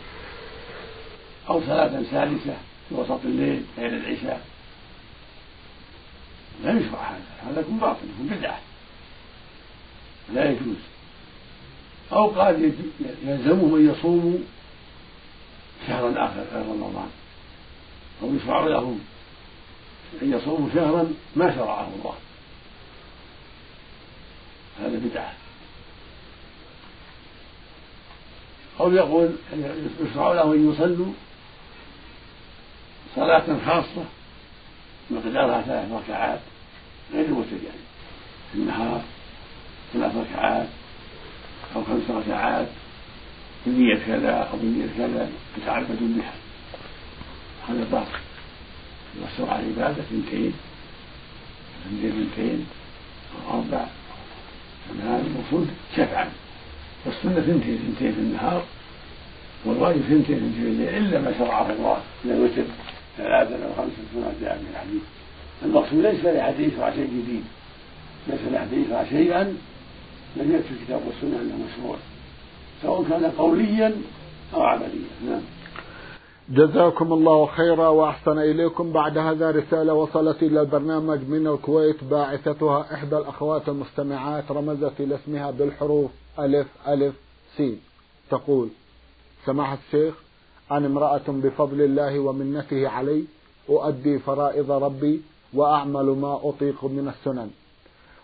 أو 1.50 1.62
صلاة 1.62 2.04
سادسة 2.12 2.58
في 2.90 2.96
وسط 2.96 3.20
الليل 3.26 3.64
غير 3.78 3.90
العشاء 3.90 4.46
لا 6.64 6.80
يشرع 6.80 7.10
هذا 7.10 7.52
هذا 7.52 7.62
يكون 7.62 7.78
باطل 7.78 8.00
يكون 8.16 8.38
بدعة. 8.38 8.60
لا 10.34 10.52
يجوز. 10.52 10.78
أو 12.12 12.28
قال 12.28 12.74
يلزمهم 13.24 13.76
أن 13.76 13.90
يصوموا 13.90 14.38
شهرا 15.88 16.26
آخر 16.26 16.46
غير 16.54 16.66
رمضان. 16.66 17.10
أو 18.24 18.36
يشرع 18.36 18.68
لهم 18.68 19.00
أن 20.22 20.34
يصوموا 20.34 20.70
شهرا 20.74 21.14
ما 21.36 21.56
شرعه 21.56 21.90
الله. 22.00 22.16
هذا 24.80 25.00
بدعة. 25.10 25.34
أو 28.80 28.92
يقول 28.92 29.36
يشرع 30.02 30.34
لهم 30.34 30.52
أن 30.52 30.72
يصلوا 30.72 31.14
صلاة 33.16 33.66
خاصة 33.66 34.06
مقدارها 35.12 35.62
ثلاث 35.62 35.92
ركعات 35.92 36.40
غير 37.14 37.26
يعني 37.26 37.84
في 38.52 38.56
النهار 38.56 39.02
ثلاث 39.94 40.12
ركعات 40.16 40.68
أو 41.76 41.84
خمس 41.84 42.10
ركعات 42.10 42.68
بنية 43.66 43.96
كذا 43.96 44.32
أو 44.32 44.58
بنية 44.58 44.88
كذا 44.98 45.30
متعبد 45.58 45.98
بها. 46.00 46.34
هذا 47.70 47.88
باطل. 47.92 48.20
على 49.40 49.64
العبادة 49.64 50.04
اثنتين 50.04 50.54
اثنتين 51.86 52.12
اثنتين 52.12 52.66
أو 53.36 53.58
أربع 53.58 53.86
هذا 55.04 55.24
المقصود 55.28 55.68
شفعا 55.96 56.30
والسنة 57.06 57.42
ثنتين 57.42 57.78
ثنتين 57.78 58.14
في 58.14 58.20
النهار 58.20 58.64
والواجب 59.66 60.02
ثنتين 60.02 60.40
ثنتين 60.40 60.54
في 60.54 60.70
الليل 60.70 60.90
إلا 60.90 61.20
ما 61.20 61.38
شرعه 61.38 61.72
الله 61.72 61.98
من 62.26 62.32
الوتر 62.32 62.72
ثلاثة 63.18 63.66
أو 63.66 63.74
خمسة 63.78 64.04
كما 64.14 64.34
جاء 64.42 64.58
في 64.58 64.72
الحديث 64.72 65.02
المقصود 65.66 66.00
ليس 66.00 66.26
لحديث 66.26 66.74
يشرع 66.74 66.92
شيء 66.92 67.06
جديد 67.06 67.44
ليس 68.28 68.40
لحديث 68.52 68.86
يشرع 68.88 69.04
شيئا 69.04 69.58
لم 70.36 70.56
يكفي 70.56 70.72
الكتاب 70.72 71.02
والسنة 71.08 71.42
أنه 71.42 71.56
مشروع. 71.66 71.96
سواء 72.82 73.04
كان 73.10 73.32
قوليا 73.32 73.96
أو 74.54 74.62
عمليا. 74.62 75.10
نعم. 75.26 75.42
جزاكم 76.50 77.14
الله 77.14 77.46
خيرا 77.46 77.88
وأحسن 77.88 78.40
إليكم. 78.40 78.92
بعد 78.92 79.18
هذا 79.18 79.52
رسالة 79.52 79.94
وصلت 79.94 80.44
إلى 80.44 80.62
البرنامج 80.62 81.20
من 81.28 81.48
الكويت 81.48 82.04
باعثتها 82.04 82.94
إحدى 82.94 83.18
الأخوات 83.18 83.70
المستمعات 83.70 84.52
رمزت 84.52 84.94
إلى 85.00 85.16
اسمها 85.16 85.52
بالحروف 85.52 86.12
ألف 86.40 86.68
ألف 86.88 87.16
سين. 87.58 87.80
تقول 88.30 88.70
سماحة 89.46 89.78
الشيخ 89.88 90.14
أنا 90.72 90.88
امرأة 90.88 91.28
بفضل 91.28 91.82
الله 91.82 92.20
ومنته 92.20 92.88
علي 92.88 93.24
أؤدي 93.70 94.20
فرائض 94.20 94.72
ربي 94.72 95.22
وأعمل 95.54 96.06
ما 96.06 96.40
أطيق 96.44 96.86
من 96.86 97.14
السنن. 97.16 97.50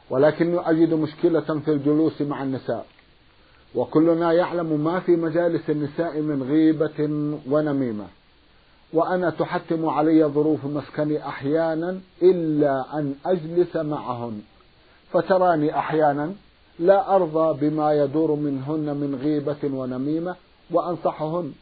ولكني 0.09 0.69
أجد 0.69 0.93
مشكلة 0.93 1.59
في 1.65 1.71
الجلوس 1.71 2.21
مع 2.21 2.43
النساء. 2.43 2.85
وكلنا 3.75 4.33
يعلم 4.33 4.83
ما 4.83 4.99
في 4.99 5.15
مجالس 5.15 5.69
النساء 5.69 6.21
من 6.21 6.43
غيبة 6.43 6.99
ونميمة. 7.49 8.05
وأنا 8.93 9.29
تحتم 9.29 9.89
علي 9.89 10.25
ظروف 10.25 10.65
مسكني 10.65 11.27
أحيانا 11.27 11.99
إلا 12.21 12.99
أن 12.99 13.15
أجلس 13.25 13.75
معهن. 13.75 14.41
فتراني 15.11 15.77
أحيانا 15.79 16.33
لا 16.79 17.15
أرضى 17.15 17.69
بما 17.69 17.93
يدور 17.93 18.35
منهن 18.35 18.97
من 18.97 19.19
غيبة 19.23 19.77
ونميمة 19.77 20.35
وأنصحهن. 20.71 21.53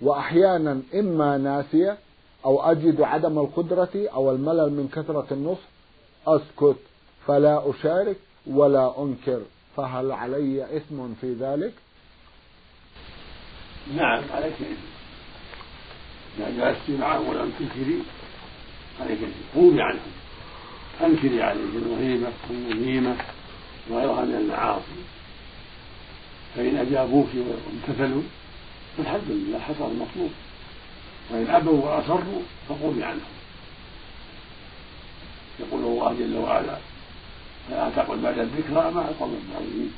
وأحيانا 0.00 0.80
إما 0.94 1.38
ناسية 1.38 1.98
أو 2.44 2.62
أجد 2.62 3.00
عدم 3.00 3.38
القدرة 3.38 4.08
أو 4.14 4.30
الملل 4.30 4.70
من 4.72 4.88
كثرة 4.88 5.26
النصح 5.30 5.68
أسكت 6.26 6.76
فلا 7.26 7.70
أشارك 7.70 8.16
ولا 8.46 9.02
أنكر. 9.02 9.40
فهل 9.76 10.12
علي 10.12 10.76
إثم 10.76 11.14
في 11.20 11.34
ذلك؟ 11.34 11.72
نعم 13.96 14.22
عليك 14.34 14.54
إذا 16.38 16.50
جلست 16.50 17.00
معهم 17.00 17.28
ولم 17.28 17.52
تنكري 17.58 18.02
عليك 19.00 19.18
قومي 19.54 19.82
عنهم 19.82 20.12
أنكري 21.04 21.42
عليهم 21.42 21.82
الغيبة 21.86 22.32
والنميمة 22.50 23.16
وغيرها 23.90 24.24
من 24.24 24.34
المعاصي. 24.34 25.02
فإن 26.56 26.76
أجابوك 26.76 27.28
وامتثلوا 27.36 28.22
فالحمد 28.98 29.28
لله 29.28 29.58
حصل 29.58 29.90
المطلوب. 29.90 30.30
وإن 31.30 31.50
أبوا 31.50 31.84
وأصروا 31.84 32.42
فقومي 32.68 33.04
عنهم. 33.04 33.34
يقول 35.60 35.84
الله 35.84 36.14
جل 36.18 36.36
وعلا 36.36 36.76
فلا 37.70 37.90
تقل 37.96 38.18
بعد 38.18 38.38
الذكرى 38.38 38.90
مع 38.90 39.02
القوم 39.08 39.38
الظالمين 39.42 39.92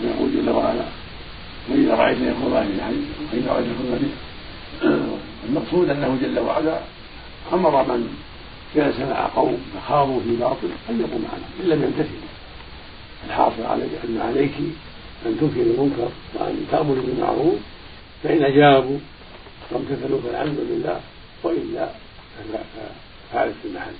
ويقول 0.00 0.32
جل 0.32 0.50
وعلا 0.50 0.84
وإذا 1.68 1.94
رأيت 1.94 2.18
يخرج 2.18 2.66
في 2.66 2.72
الحي 2.72 2.96
وإذا 3.32 3.52
رأيت 3.52 3.66
يخرج 3.66 4.02
المقصود 5.48 5.90
أنه 5.90 6.18
جل 6.22 6.38
وعلا 6.38 6.80
أمر 7.52 7.82
من 7.82 8.18
جلس 8.76 8.98
مع 8.98 9.26
قوم 9.26 9.58
فخاضوا 9.74 10.20
في 10.20 10.36
باطل 10.36 10.68
أن 10.90 11.00
يقوم 11.00 11.24
معنا 11.32 11.44
إن 11.60 11.68
لم 11.68 11.82
يمتثلوا 11.82 12.30
الحاصل 13.26 13.62
عليك 13.62 13.90
أن 14.04 14.20
عليك 14.20 14.52
أن 15.26 15.36
تنكر 15.40 15.60
المنكر 15.60 16.08
وأن 16.34 16.66
تأمر 16.70 16.94
بالمعروف 16.94 17.58
فإن 18.22 18.42
أجابوا 18.42 18.98
وامتثلوا 19.72 20.20
فالحمد 20.20 20.58
لله 20.58 21.00
وإلا 21.42 21.88
فهذا 23.32 23.54
في 23.62 23.68
المحل. 23.68 23.92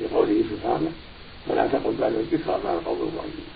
لقوله 0.00 0.42
سبحانه 0.50 0.92
ولا 1.48 1.66
تقل 1.66 1.96
بعد 2.00 2.12
الذكرى 2.12 2.58
مع 2.64 2.72
القوم 2.72 2.98
الظالمين 3.00 3.48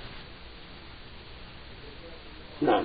نعم. 2.63 2.85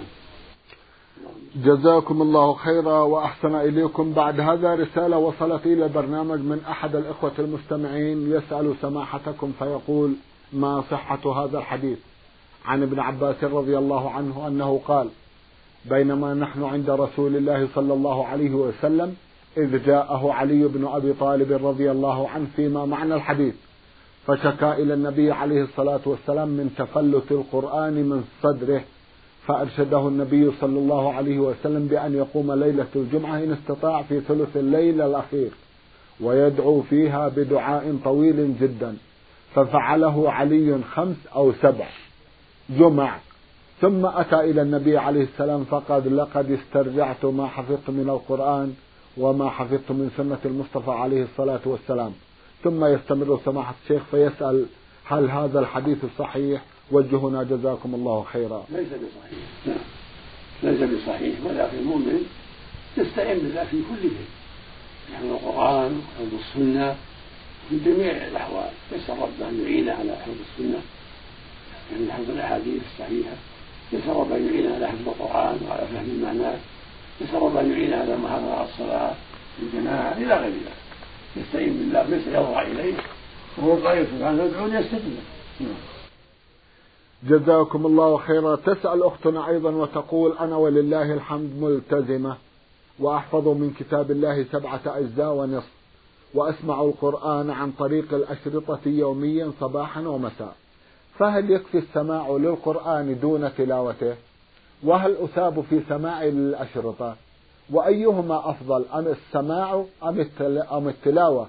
جزاكم 1.55 2.21
الله 2.21 2.53
خيرا 2.53 3.01
وأحسن 3.01 3.55
إليكم. 3.55 4.13
بعد 4.13 4.39
هذا 4.39 4.75
رسالة 4.75 5.17
وصلت 5.17 5.65
إلى 5.65 5.87
برنامج 5.87 6.39
من 6.39 6.61
أحد 6.69 6.95
الإخوة 6.95 7.31
المستمعين. 7.39 8.31
يسأل 8.31 8.75
سماحتكم 8.81 9.51
فيقول 9.59 10.13
ما 10.53 10.83
صحة 10.91 11.43
هذا 11.45 11.57
الحديث؟ 11.57 11.97
عن 12.67 12.83
ابن 12.83 12.99
عباس 12.99 13.43
رضي 13.43 13.77
الله 13.77 14.11
عنه 14.11 14.47
أنه 14.47 14.81
قال 14.87 15.07
بينما 15.85 16.33
نحن 16.33 16.63
عند 16.63 16.89
رسول 16.89 17.35
الله 17.35 17.67
صلى 17.75 17.93
الله 17.93 18.27
عليه 18.27 18.51
وسلم 18.51 19.15
إذ 19.57 19.85
جاءه 19.85 20.33
علي 20.33 20.67
بن 20.67 20.87
أبي 20.87 21.13
طالب 21.13 21.67
رضي 21.67 21.91
الله 21.91 22.29
عنه 22.29 22.47
فيما 22.55 22.85
معنى 22.85 23.15
الحديث 23.15 23.55
فشكا 24.27 24.73
إلى 24.73 24.93
النبي 24.93 25.31
عليه 25.31 25.63
الصلاة 25.63 25.99
والسلام 26.05 26.47
من 26.47 26.73
تفلت 26.77 27.31
القرآن 27.31 27.93
من 27.93 28.23
صدره 28.43 28.83
فأرشده 29.47 30.07
النبي 30.07 30.51
صلى 30.61 30.79
الله 30.79 31.13
عليه 31.13 31.39
وسلم 31.39 31.87
بأن 31.87 32.13
يقوم 32.13 32.51
ليلة 32.51 32.87
الجمعة 32.95 33.37
إن 33.37 33.51
استطاع 33.51 34.01
في 34.01 34.19
ثلث 34.19 34.57
الليل 34.57 35.01
الأخير 35.01 35.51
ويدعو 36.21 36.81
فيها 36.81 37.27
بدعاء 37.27 37.97
طويل 38.03 38.55
جدا 38.61 38.97
ففعله 39.55 40.31
علي 40.31 40.79
خمس 40.93 41.15
أو 41.35 41.53
سبع. 41.61 41.87
جمع. 42.69 43.19
ثم 43.81 44.05
أتى 44.05 44.39
إلى 44.39 44.61
النبي 44.61 44.97
عليه 44.97 45.23
السلام 45.23 45.63
فقال 45.63 46.17
لقد 46.17 46.51
استرجعت 46.51 47.25
ما 47.25 47.47
حفظت 47.47 47.89
من 47.89 48.09
القرآن 48.09 48.73
وما 49.17 49.49
حفظت 49.49 49.91
من 49.91 50.11
سنة 50.17 50.39
المصطفى 50.45 50.91
عليه 50.91 51.23
الصلاة 51.23 51.59
والسلام. 51.65 52.13
ثم 52.63 52.85
يستمر 52.85 53.39
سماحة 53.45 53.75
الشيخ 53.83 54.03
فيسأل 54.11 54.65
هل 55.05 55.29
هذا 55.29 55.59
الحديث 55.59 55.97
صحيح؟ 56.19 56.61
وجهنا 56.91 57.43
جزاكم 57.43 57.95
الله 57.95 58.25
خيرا. 58.33 58.65
ليس 58.69 58.87
بصحيح. 58.87 59.39
نعم. 59.67 59.77
ليس 60.63 60.89
بصحيح. 60.89 61.35
ولكن 61.45 61.77
المؤمن 61.77 62.25
يستعين 62.97 63.37
بالله 63.37 63.63
في 63.63 63.77
كل 63.77 64.01
شيء. 64.01 64.27
يحفظ 65.13 65.25
القرآن 65.25 66.01
وحفظ 66.19 66.33
السنة 66.39 66.95
في 67.69 67.79
جميع 67.79 68.11
الأحوال. 68.27 68.69
يسأل 68.91 69.15
ربه 69.17 69.49
أن 69.49 69.61
يعينه 69.63 69.91
على 69.91 70.15
حفظ 70.15 70.35
السنة. 70.51 70.81
يعني 71.91 72.11
حفظ 72.11 72.29
الأحاديث 72.29 72.81
الصحيحة 72.93 73.35
يسأل 73.93 74.15
ربه 74.15 74.35
أن 74.35 74.45
يعينه 74.47 74.75
على 74.75 74.87
حفظ 74.87 75.07
القرآن 75.07 75.57
وعلى 75.67 75.87
فهم 75.87 76.21
معناه 76.23 76.59
يسأل 77.21 77.41
ربه 77.41 77.61
أن 77.61 77.71
يعينه 77.71 77.95
على 77.95 78.13
المحافظة 78.13 78.53
على 78.53 78.69
الصلاة 78.69 79.13
في 79.57 79.63
الجماعة 79.63 80.17
إلى 80.17 80.33
غير 80.33 80.51
ذلك 80.51 80.73
يستعين 81.35 81.73
بالله 81.73 82.03
ليس 82.03 82.27
يضرع 82.27 82.61
إليه 82.61 82.93
وهو 83.57 83.87
قائل 83.87 84.07
سبحانه 84.07 84.43
ادعوني 84.43 84.75
يستجب 84.75 85.17
جزاكم 87.23 87.85
الله 87.85 88.17
خيرا. 88.17 88.55
تسأل 88.55 89.03
أختنا 89.03 89.47
أيضا 89.47 89.71
وتقول 89.71 90.37
أنا 90.37 90.55
ولله 90.55 91.13
الحمد 91.13 91.51
ملتزمة 91.59 92.37
وأحفظ 92.99 93.47
من 93.47 93.73
كتاب 93.79 94.11
الله 94.11 94.45
سبعة 94.51 94.81
أجزاء 94.85 95.33
ونصف 95.33 95.71
وأسمع 96.33 96.81
القرآن 96.81 97.49
عن 97.49 97.71
طريق 97.71 98.13
الأشرطة 98.13 98.79
يوميا 98.85 99.51
صباحا 99.59 100.01
ومساء. 100.01 100.55
فهل 101.19 101.51
يكفي 101.51 101.77
السماع 101.77 102.29
للقرآن 102.29 103.19
دون 103.19 103.55
تلاوته؟ 103.55 104.15
وهل 104.83 105.15
أثاب 105.23 105.63
في 105.69 105.81
سماع 105.89 106.23
الأشرطة؟ 106.23 107.15
وأيهما 107.69 108.49
أفضل 108.49 108.85
أم 108.93 109.07
السماع 109.07 109.85
أم 110.71 110.87
التلاوة؟ 110.87 111.47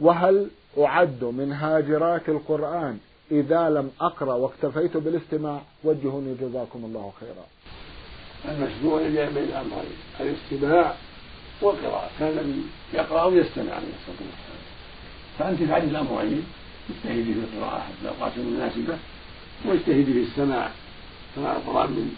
وهل 0.00 0.50
أعد 0.78 1.24
من 1.24 1.52
هاجرات 1.52 2.28
القرآن 2.28 2.98
إذا 3.30 3.70
لم 3.70 3.90
أقرأ 4.00 4.34
واكتفيت 4.34 4.96
بالاستماع؟ 4.96 5.60
وجهوني 5.84 6.34
جزاكم 6.34 6.84
الله 6.84 7.12
خيرا. 7.20 7.44
المشروع 8.54 8.98
بين 9.02 9.44
الأمرين 9.44 9.96
الاستماع 10.20 10.94
والقراءة. 11.62 12.10
كان 12.18 12.62
يقرأ 12.94 13.24
ويستمع 13.24 13.72
عليه 13.72 13.92
الصلاة 14.00 14.28
والسلام. 14.30 14.62
فأنت 15.38 15.62
فعلي 15.62 15.84
الأمرين. 15.84 16.44
اجتهدي 16.90 17.34
في 17.34 17.40
القراءة 17.40 17.80
حتى 17.80 18.02
الأوقات 18.02 18.32
المناسبة 18.36 18.98
واجتهدي 19.64 20.12
في 20.12 20.22
السماع. 20.22 20.70
سماع 21.36 21.52
القرآن 21.56 21.90
من 21.90 22.16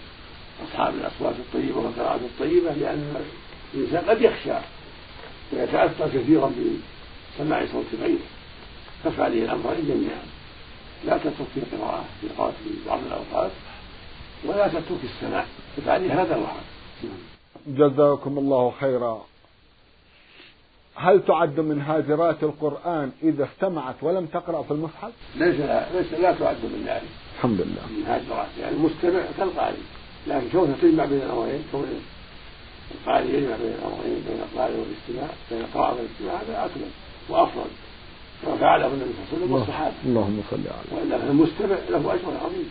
أصحاب 0.64 0.94
الأصوات 0.94 1.34
الطيبة 1.34 1.78
والقراءات 1.78 2.20
الطيبة 2.20 2.72
لأن 2.72 3.14
الإنسان 3.74 4.04
قد 4.10 4.22
يخشى 4.22 4.58
ويتأثر 5.52 6.08
كثيرا 6.08 6.52
بسماع 7.36 7.66
صوت 7.72 7.84
غيره. 8.02 8.26
فافعلي 9.04 9.44
الأمرين 9.44 9.88
جميعا. 9.88 10.22
لا 11.04 11.18
تترك 11.18 11.46
في 11.54 11.60
القراءة 11.60 12.04
في 12.20 12.28
في 12.28 12.88
بعض 12.88 12.98
الأوقات 13.06 13.50
ولا 14.44 14.68
تترك 14.68 15.00
السماع. 15.04 15.44
افعلي 15.78 16.10
هذا 16.10 16.36
وهذا. 16.36 16.64
جزاكم 17.66 18.38
الله 18.38 18.74
خيرا. 18.80 19.26
هل 20.94 21.24
تعد 21.24 21.60
من 21.60 21.80
هاجرات 21.80 22.42
القرآن 22.42 23.12
إذا 23.22 23.44
استمعت 23.44 23.94
ولم 24.02 24.26
تقرأ 24.26 24.62
في 24.62 24.70
المصحف؟ 24.70 25.12
ليس 25.36 25.60
لا 25.60 25.86
ليس 25.92 26.12
لا 26.12 26.32
تعد 26.32 26.56
من 26.56 26.84
ذلك. 26.86 27.08
الحمد 27.36 27.60
لله. 27.60 27.86
من 27.98 28.06
هاجرات 28.06 28.46
يعني 28.60 28.76
المستمع 28.76 29.20
كالقارئ 29.38 29.76
لكن 30.26 30.48
كونها 30.52 30.76
تجمع 30.82 31.04
بين 31.04 31.22
الأمرين 31.22 31.62
كون 31.72 31.84
القارئ 32.94 33.26
يجمع 33.26 33.56
بين 33.56 33.72
الأمرين 33.72 34.24
بين 34.28 34.40
القارئ 34.52 34.74
والاستماع 34.74 35.28
بين 35.50 35.60
القراءة 35.60 35.96
والاستماع 35.96 36.34
هذا 36.34 36.64
أكمل 36.64 36.90
وأفضل 37.28 37.70
كما 38.42 38.56
فعله 38.56 38.86
النبي 38.86 39.10
صلى 39.10 39.14
الله 39.14 39.26
عليه 39.32 39.44
وسلم 39.44 39.52
والصحابة. 39.52 39.94
اللهم 40.04 40.42
صل 40.50 40.56
على 40.56 41.00
وإلا 41.00 41.18
فالمستمع 41.18 41.76
له 41.90 42.14
أجر 42.14 42.36
عظيم. 42.44 42.70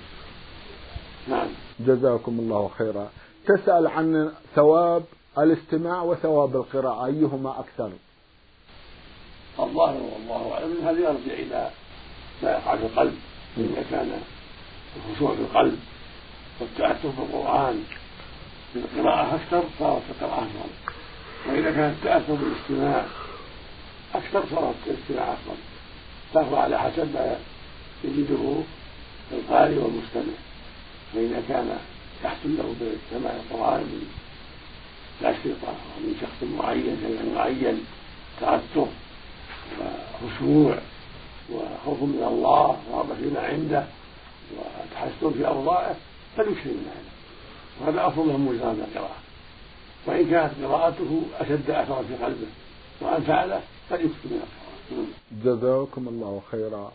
نعم. 1.30 1.48
جزاكم 1.80 2.40
الله 2.40 2.70
خيرا. 2.78 3.10
تسأل 3.48 3.88
عن 3.88 4.32
ثواب 4.56 5.04
الاستماع 5.38 6.02
وثواب 6.02 6.56
القراءة 6.56 7.06
أيهما 7.06 7.60
أكثر؟ 7.60 7.92
الظاهر 9.60 10.02
والله 10.02 10.54
أعلم. 10.54 10.78
هذا 10.84 11.00
يرجع 11.00 11.34
إلى 11.34 11.70
ما 12.44 12.52
يقع 12.52 12.76
في 12.76 12.84
القلب. 12.84 13.18
إذا 13.58 13.84
كان 13.92 14.22
الخشوع 14.96 15.36
في 15.36 15.42
القلب 15.42 15.80
والتاثر 16.60 17.10
بالقرآن 17.10 17.84
بالقراءة 18.76 19.36
أكثر 19.36 19.63
صارت 19.80 20.02
القراءة 20.10 20.44
أفضل. 20.44 20.70
وإذا 21.48 21.72
كان 21.72 21.89
التاثر 21.89 22.34
بالاستماع 22.34 23.06
أكثر 24.16 24.44
صارت 24.52 24.76
الاستماع 24.88 25.34
أفضل. 25.34 25.58
تفضل 26.34 26.58
على 26.58 26.80
حسب 26.80 27.13
ما 27.13 27.36
يجده 28.04 28.56
القارئ 29.32 29.76
والمستمع. 29.76 30.34
فإذا 31.13 31.44
كان 31.50 31.78
يحصل 32.26 32.58
له 32.58 32.76
بسماع 32.82 33.34
القرآن 33.34 33.80
من 33.80 34.10
الاشرطه 35.22 35.74
ومن 35.98 36.16
شخص 36.22 36.50
معين 36.58 36.98
شيء 37.02 37.36
معين 37.36 37.86
تاثر 38.39 38.88
وخشوع 40.23 40.78
وخوف 41.54 42.02
من 42.04 42.23
الله 42.28 42.78
ورغبة 42.91 43.15
فيما 43.15 43.39
عنده 43.39 43.86
وتحسن 44.58 45.32
في 45.32 45.47
أوضاعه 45.47 45.95
فليكثر 46.38 46.69
من 46.69 46.88
هذا 46.91 47.13
وهذا 47.82 48.08
أفضل 48.08 48.26
من 48.26 48.39
مجرد 48.39 48.80
القراءة. 48.80 49.15
وإن 50.08 50.30
كانت 50.30 50.54
قراءته 50.63 51.21
أشد 51.39 51.69
أثرا 51.69 52.04
في 52.04 52.15
قلبه 52.15 52.47
وأنفع 53.02 53.45
له 53.45 53.62
فليكثر 53.89 54.26
من 54.26 54.41
القراءة. 54.41 55.06
جزاكم 55.43 56.08
الله 56.08 56.41
خيرا. 56.52 56.91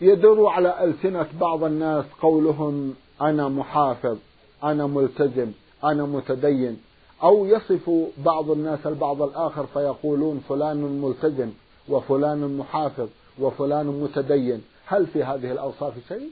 يدور 0.00 0.48
على 0.48 0.84
ألسنة 0.84 1.26
بعض 1.40 1.64
الناس 1.64 2.04
قولهم 2.22 2.94
أنا 3.20 3.48
محافظ 3.48 4.16
أنا 4.64 4.86
ملتزم 4.86 5.52
أنا 5.84 6.04
متدين. 6.04 6.80
أو 7.22 7.46
يصف 7.46 7.90
بعض 8.18 8.50
الناس 8.50 8.86
البعض 8.86 9.22
الآخر 9.22 9.66
فيقولون 9.66 10.42
فلان 10.48 10.76
ملتزم 10.76 11.50
وفلان 11.88 12.56
محافظ 12.56 13.08
وفلان 13.38 13.86
متدين. 13.86 14.62
هل 14.86 15.06
في 15.06 15.24
هذه 15.24 15.52
الأوصاف 15.52 15.94
شيء؟ 16.08 16.30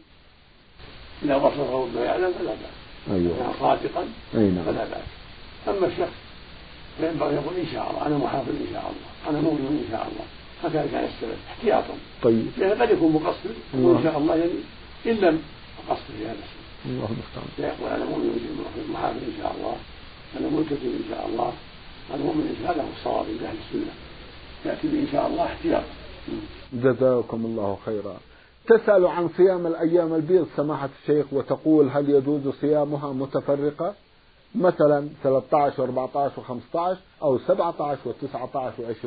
إذا 1.22 1.36
وصفه 1.36 1.86
ما 1.86 2.00
يعلم 2.00 2.32
فلا 2.38 2.50
بأس. 2.50 2.76
كان 3.06 3.52
صادقا 3.60 4.08
أي 4.34 4.50
نعم. 4.50 4.64
فلا 4.64 4.84
بأس. 4.84 5.08
أما 5.68 5.86
الشخص 5.86 6.18
فينبغي 6.98 7.34
يقول 7.34 7.56
إن 7.56 7.66
شاء 7.72 7.90
الله 7.90 8.06
أنا 8.06 8.18
محافظ 8.18 8.48
إن 8.48 8.66
شاء 8.72 8.92
الله 8.92 9.30
أنا 9.30 9.40
مؤمن 9.40 9.84
إن 9.84 9.90
شاء 9.90 10.08
الله. 10.12 10.24
هكذا 10.64 10.92
كان 10.92 11.04
السلف 11.04 11.38
احتياطا. 11.50 11.94
طيب. 12.22 12.46
لأنه 12.58 12.82
قد 12.82 12.90
يكون 12.90 13.12
مقصر 13.12 13.54
وإن 13.74 14.02
شاء 14.02 14.18
الله 14.18 14.36
يعني 14.36 14.52
إن 15.06 15.14
لم 15.14 15.42
أقصر 15.88 16.02
في 16.18 16.24
هذا 16.24 16.32
الشيء. 16.32 16.60
الله 16.86 17.08
المستعان. 17.10 17.48
فيقول 17.56 17.90
أنا 17.92 18.04
مؤمن 18.04 18.66
محافظ 18.92 19.16
إن 19.16 19.34
شاء 19.42 19.54
الله 19.58 19.76
أنا 20.40 20.48
ملتزم 20.56 20.90
إن 21.00 21.04
شاء 21.10 21.26
الله 21.28 21.52
أنا 22.14 22.22
مؤمن 22.24 22.64
هذا 22.68 22.82
هو 22.82 22.88
الصواب 22.98 23.26
عند 23.26 23.42
أهل 23.42 23.56
السنة 23.66 23.92
يأتي 24.64 24.86
إن 24.88 25.08
شاء 25.12 25.26
الله 25.26 25.44
احتياطا 25.44 25.84
جزاكم 26.72 27.44
الله 27.44 27.78
خيرا. 27.86 28.16
تسأل 28.66 29.06
عن 29.06 29.28
صيام 29.36 29.66
الأيام 29.66 30.14
البيض 30.14 30.46
سماحة 30.56 30.88
الشيخ 31.02 31.26
وتقول 31.32 31.88
هل 31.88 32.10
يجوز 32.10 32.48
صيامها 32.60 33.12
متفرقة؟ 33.12 33.94
مثلا 34.54 35.08
13 35.22 35.86
و14 35.86 36.40
و15 36.40 36.96
أو 37.22 37.38
17 37.38 37.98
و19 38.06 38.78
و20 38.78 39.06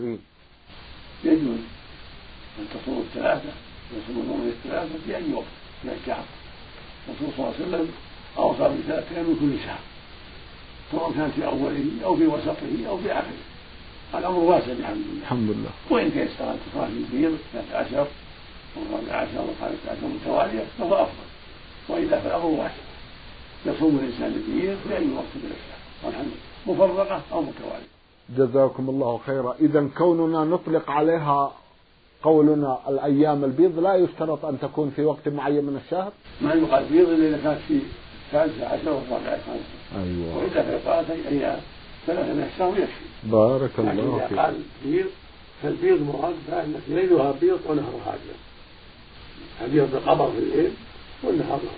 يجوز. 1.23 1.59
أن 2.59 2.65
تصوم 2.73 3.03
الثلاثة 3.07 3.49
ويصوم 3.93 4.23
اليوم 4.23 4.53
الثلاثة 4.57 4.95
في 5.05 5.15
أي 5.15 5.33
وقت 5.33 5.45
من 5.83 5.97
الشهر 6.01 6.23
الرسول 7.07 7.27
صلى 7.37 7.45
الله 7.45 7.53
عليه 7.55 7.67
وسلم 7.67 7.91
أوصى 8.37 8.77
بثلاثة 8.77 9.15
أيام 9.15 9.25
من 9.25 9.35
كل 9.39 9.65
شهر 9.65 9.79
سواء 10.91 11.11
كان 11.11 11.31
في 11.31 11.45
أوله 11.45 11.85
أو 12.05 12.15
في 12.15 12.27
وسطه 12.27 12.87
أو 12.89 12.97
في 12.97 13.11
آخره. 13.11 13.52
الأمر 14.15 14.39
واسع 14.39 14.73
بحمد 14.73 14.97
الله 14.97 15.21
الحمد 15.21 15.49
لله. 15.49 15.69
وإن 15.89 16.13
تيسر 16.13 16.51
ان 16.51 16.57
تصلي 16.65 16.85
البيض 16.85 17.37
13 17.53 18.07
والرابع 18.75 19.15
عشر 19.15 19.41
والخامس 19.41 19.77
عشر 19.87 20.07
متوالية 20.07 20.63
فهو 20.79 20.93
أفضل. 20.93 21.27
وإلا 21.89 22.19
فالأمر 22.19 22.45
واسع. 22.45 22.83
يصوم 23.65 23.99
الإنسان 23.99 24.27
البيض 24.27 24.77
في 24.87 24.97
أي 24.97 25.07
وقت 25.15 25.33
من 25.35 25.51
الشهر 25.51 26.05
والحمد 26.05 26.31
مفرقة 26.67 27.21
أو 27.31 27.41
متوالية. 27.41 27.93
جزاكم 28.37 28.89
الله 28.89 29.19
خيرا. 29.25 29.55
إذا 29.59 29.89
كوننا 29.97 30.43
نطلق 30.43 30.91
عليها 30.91 31.51
قولنا 32.23 32.77
الأيام 32.89 33.43
البيض 33.43 33.79
لا 33.79 33.95
يشترط 33.95 34.45
أن 34.45 34.59
تكون 34.59 34.89
في 34.95 35.03
وقت 35.05 35.27
معين 35.27 35.63
من 35.63 35.81
الشهر؟ 35.85 36.11
ما 36.41 36.53
يقال 36.53 36.85
بيض 36.85 37.09
إلا 37.09 37.27
إذا 37.27 37.43
كانت 37.43 37.59
في 37.67 37.79
الثالثة 38.25 38.67
عشر 38.67 38.89
والرابعة 38.89 39.33
عشر. 39.33 40.01
أيوة. 40.03 40.49
في 40.49 40.77
قراءة 40.85 41.05
أيام. 41.29 41.59
ثلاثة 42.07 42.53
الشهر 42.53 42.77
يكفي. 42.77 43.05
بارك 43.23 43.71
لكن 43.79 43.89
الله 43.89 44.17
إذا 44.17 44.27
فيك. 44.27 44.39
قال 44.39 44.55
بيض 44.85 45.05
فالبيض 45.63 46.01
مراد 46.01 46.35
فإن 46.51 46.81
ليلها 46.87 47.31
بيض 47.41 47.59
ونهرها 47.69 48.15
أبيض 49.61 49.75
يوم 49.75 49.89
القمر 49.93 50.31
في 50.31 50.37
الليل 50.37 50.71
والنهار 51.23 51.59
له 51.63 51.71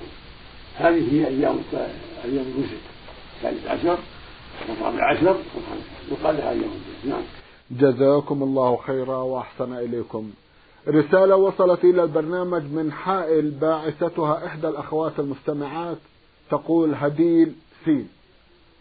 هذه 0.75 1.13
هي 1.13 1.27
أيام 1.27 1.59
أيام 2.25 2.45
الوسط 2.55 2.81
الثالث 3.35 3.67
عشر 3.67 3.97
والرابع 4.69 5.11
عشر 5.11 5.37
يقال 6.11 6.37
لها 6.37 6.49
أيام 6.49 6.69
نعم. 7.05 7.21
جزاكم 7.71 8.43
الله 8.43 8.77
خيرا 8.87 9.17
وأحسن 9.17 9.73
إليكم. 9.73 10.31
رسالة 10.87 11.35
وصلت 11.35 11.83
إلى 11.83 12.03
البرنامج 12.03 12.63
من 12.63 12.91
حائل 12.91 13.51
باعثتها 13.51 14.45
إحدى 14.45 14.67
الأخوات 14.67 15.19
المستمعات 15.19 15.97
تقول 16.51 16.93
هديل 16.95 17.53
سين. 17.85 18.09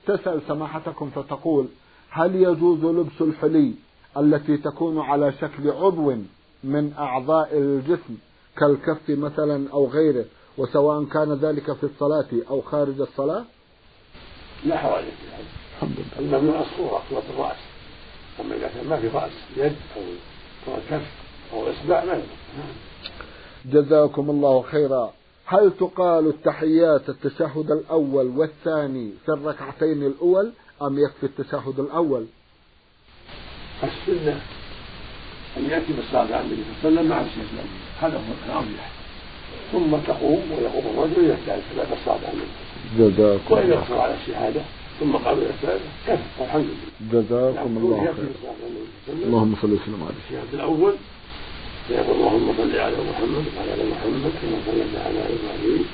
تسأل 0.06 0.40
سماحتكم 0.48 1.10
فتقول 1.10 1.66
هل 2.10 2.34
يجوز 2.34 2.84
لبس 2.84 3.20
الحلي 3.20 3.74
التي 4.16 4.56
تكون 4.56 5.00
على 5.00 5.32
شكل 5.32 5.70
عضو 5.70 6.14
من 6.64 6.92
أعضاء 6.98 7.48
الجسم 7.52 8.16
كالكف 8.56 9.10
مثلا 9.10 9.70
أو 9.72 9.86
غيره 9.86 10.24
وسواء 10.58 11.04
كان 11.04 11.32
ذلك 11.32 11.72
في 11.72 11.84
الصلاة 11.84 12.26
أو 12.50 12.60
خارج 12.60 13.00
الصلاة؟ 13.00 13.44
لا 14.64 14.76
هذا 14.76 15.04
الحمد 15.72 15.96
لله. 15.98 16.36
الممنوع 16.36 16.60
الصورة 16.60 17.02
صورة 17.10 17.22
الرأس 17.34 17.56
أما 18.40 18.56
إذا 18.56 18.68
كان 18.68 18.88
ما 18.88 19.00
في 19.00 19.08
رأس 19.08 19.32
يد 19.56 19.76
أو 20.68 20.76
كف 20.90 21.06
أو 21.52 21.70
إصبع 21.70 22.04
ما 22.04 22.22
جزاكم 23.66 24.30
الله 24.30 24.62
خيرا. 24.62 25.12
هل 25.46 25.72
تقال 25.80 26.26
التحيات 26.26 27.08
التشهد 27.08 27.70
الأول 27.70 28.26
والثاني 28.26 29.10
في 29.26 29.32
الركعتين 29.32 30.02
الأول 30.02 30.52
أم 30.82 30.98
يكفي 30.98 31.26
التشهد 31.26 31.80
الأول؟ 31.80 32.26
السنة 33.82 34.40
أن 35.56 35.64
يأتي 35.70 35.92
بالصلاة 35.92 36.36
على 36.36 36.40
النبي 36.40 36.62
صلى 36.82 37.00
الله 37.00 37.00
عليه 37.00 37.00
وسلم 37.00 37.08
مع 37.08 37.20
الشيخ 37.20 37.50
هذا 38.00 38.16
هو 38.16 38.22
الأرجح 38.46 38.92
ثم 39.72 39.96
تقوم 39.96 40.42
ويقوم 40.52 40.84
الرجل 40.98 41.30
الثالثة 41.30 41.76
بعد 41.76 41.92
الصلاة 41.92 42.18
على 42.18 42.32
النبي 42.32 43.14
جزاكم 43.14 43.54
وإن 43.54 43.72
اقتصر 43.72 43.98
على 43.98 44.14
الشهادة 44.14 44.60
ثم 45.00 45.16
إلى 45.16 45.50
الثالثة 45.50 45.88
كفى 46.06 46.22
والحمد 46.40 46.64
لله. 46.64 47.22
جزاكم 47.22 47.76
الله 47.76 48.14
خير. 48.16 49.24
اللهم 49.26 49.56
صل 49.62 49.72
وسلم 49.72 50.02
على 50.02 50.14
الشهادة 50.26 50.52
الأول 50.52 50.94
فيقول 51.88 52.16
اللهم 52.16 52.46
صل 52.58 52.76
على 52.76 52.96
محمد 53.10 53.44
وعلى 53.56 53.74
آل 53.74 53.90
محمد 53.90 54.32
كما 54.42 54.56
صليت 54.66 54.94
على 55.06 55.20
إبراهيم 55.34 55.84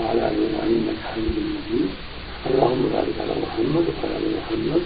وعلى 0.00 0.28
آل 0.28 0.36
إبراهيم 0.48 0.88
إنك 0.88 1.00
حميد 1.12 1.36
مجيد. 1.56 1.90
اللهم 2.50 2.82
بارك 2.92 3.14
على 3.20 3.34
محمد 3.42 3.84
وعلى 3.94 4.16
آل 4.16 4.26
محمد 4.38 4.82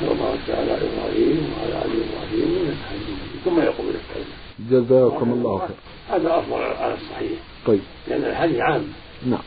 كما 0.00 0.12
باركت 0.22 0.50
على 0.50 0.72
إبراهيم 0.86 1.52
وعلى 1.52 1.84
آل 1.84 1.92
إبراهيم 2.06 2.48
إنك 2.60 2.80
حميد 2.88 3.08
مجيد. 3.22 3.40
ثم 3.44 3.60
يقوم 3.60 3.86
إلى 3.88 3.98
الكلمة 4.02 4.34
جزاكم 4.70 5.32
الله 5.32 5.58
خير 5.58 5.76
هذا 6.10 6.38
أفضل 6.38 6.62
على 6.62 6.94
الصحيح. 6.94 7.38
طيب. 7.66 7.80
لأن 8.08 8.24
الحديث 8.24 8.60
عام. 8.60 8.84
نعم. 9.26 9.42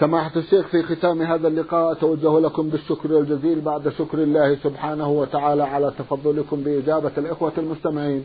سماحة 0.00 0.32
الشيخ 0.36 0.66
في 0.66 0.82
ختام 0.82 1.22
هذا 1.22 1.48
اللقاء 1.48 1.92
أتوجه 1.92 2.40
لكم 2.40 2.68
بالشكر 2.68 3.18
الجزيل 3.18 3.60
بعد 3.60 3.88
شكر 3.98 4.18
الله 4.18 4.56
سبحانه 4.64 5.10
وتعالى 5.10 5.62
على 5.62 5.92
تفضلكم 5.98 6.56
بإجابة 6.56 7.12
الإخوة 7.18 7.52
المستمعين. 7.58 8.24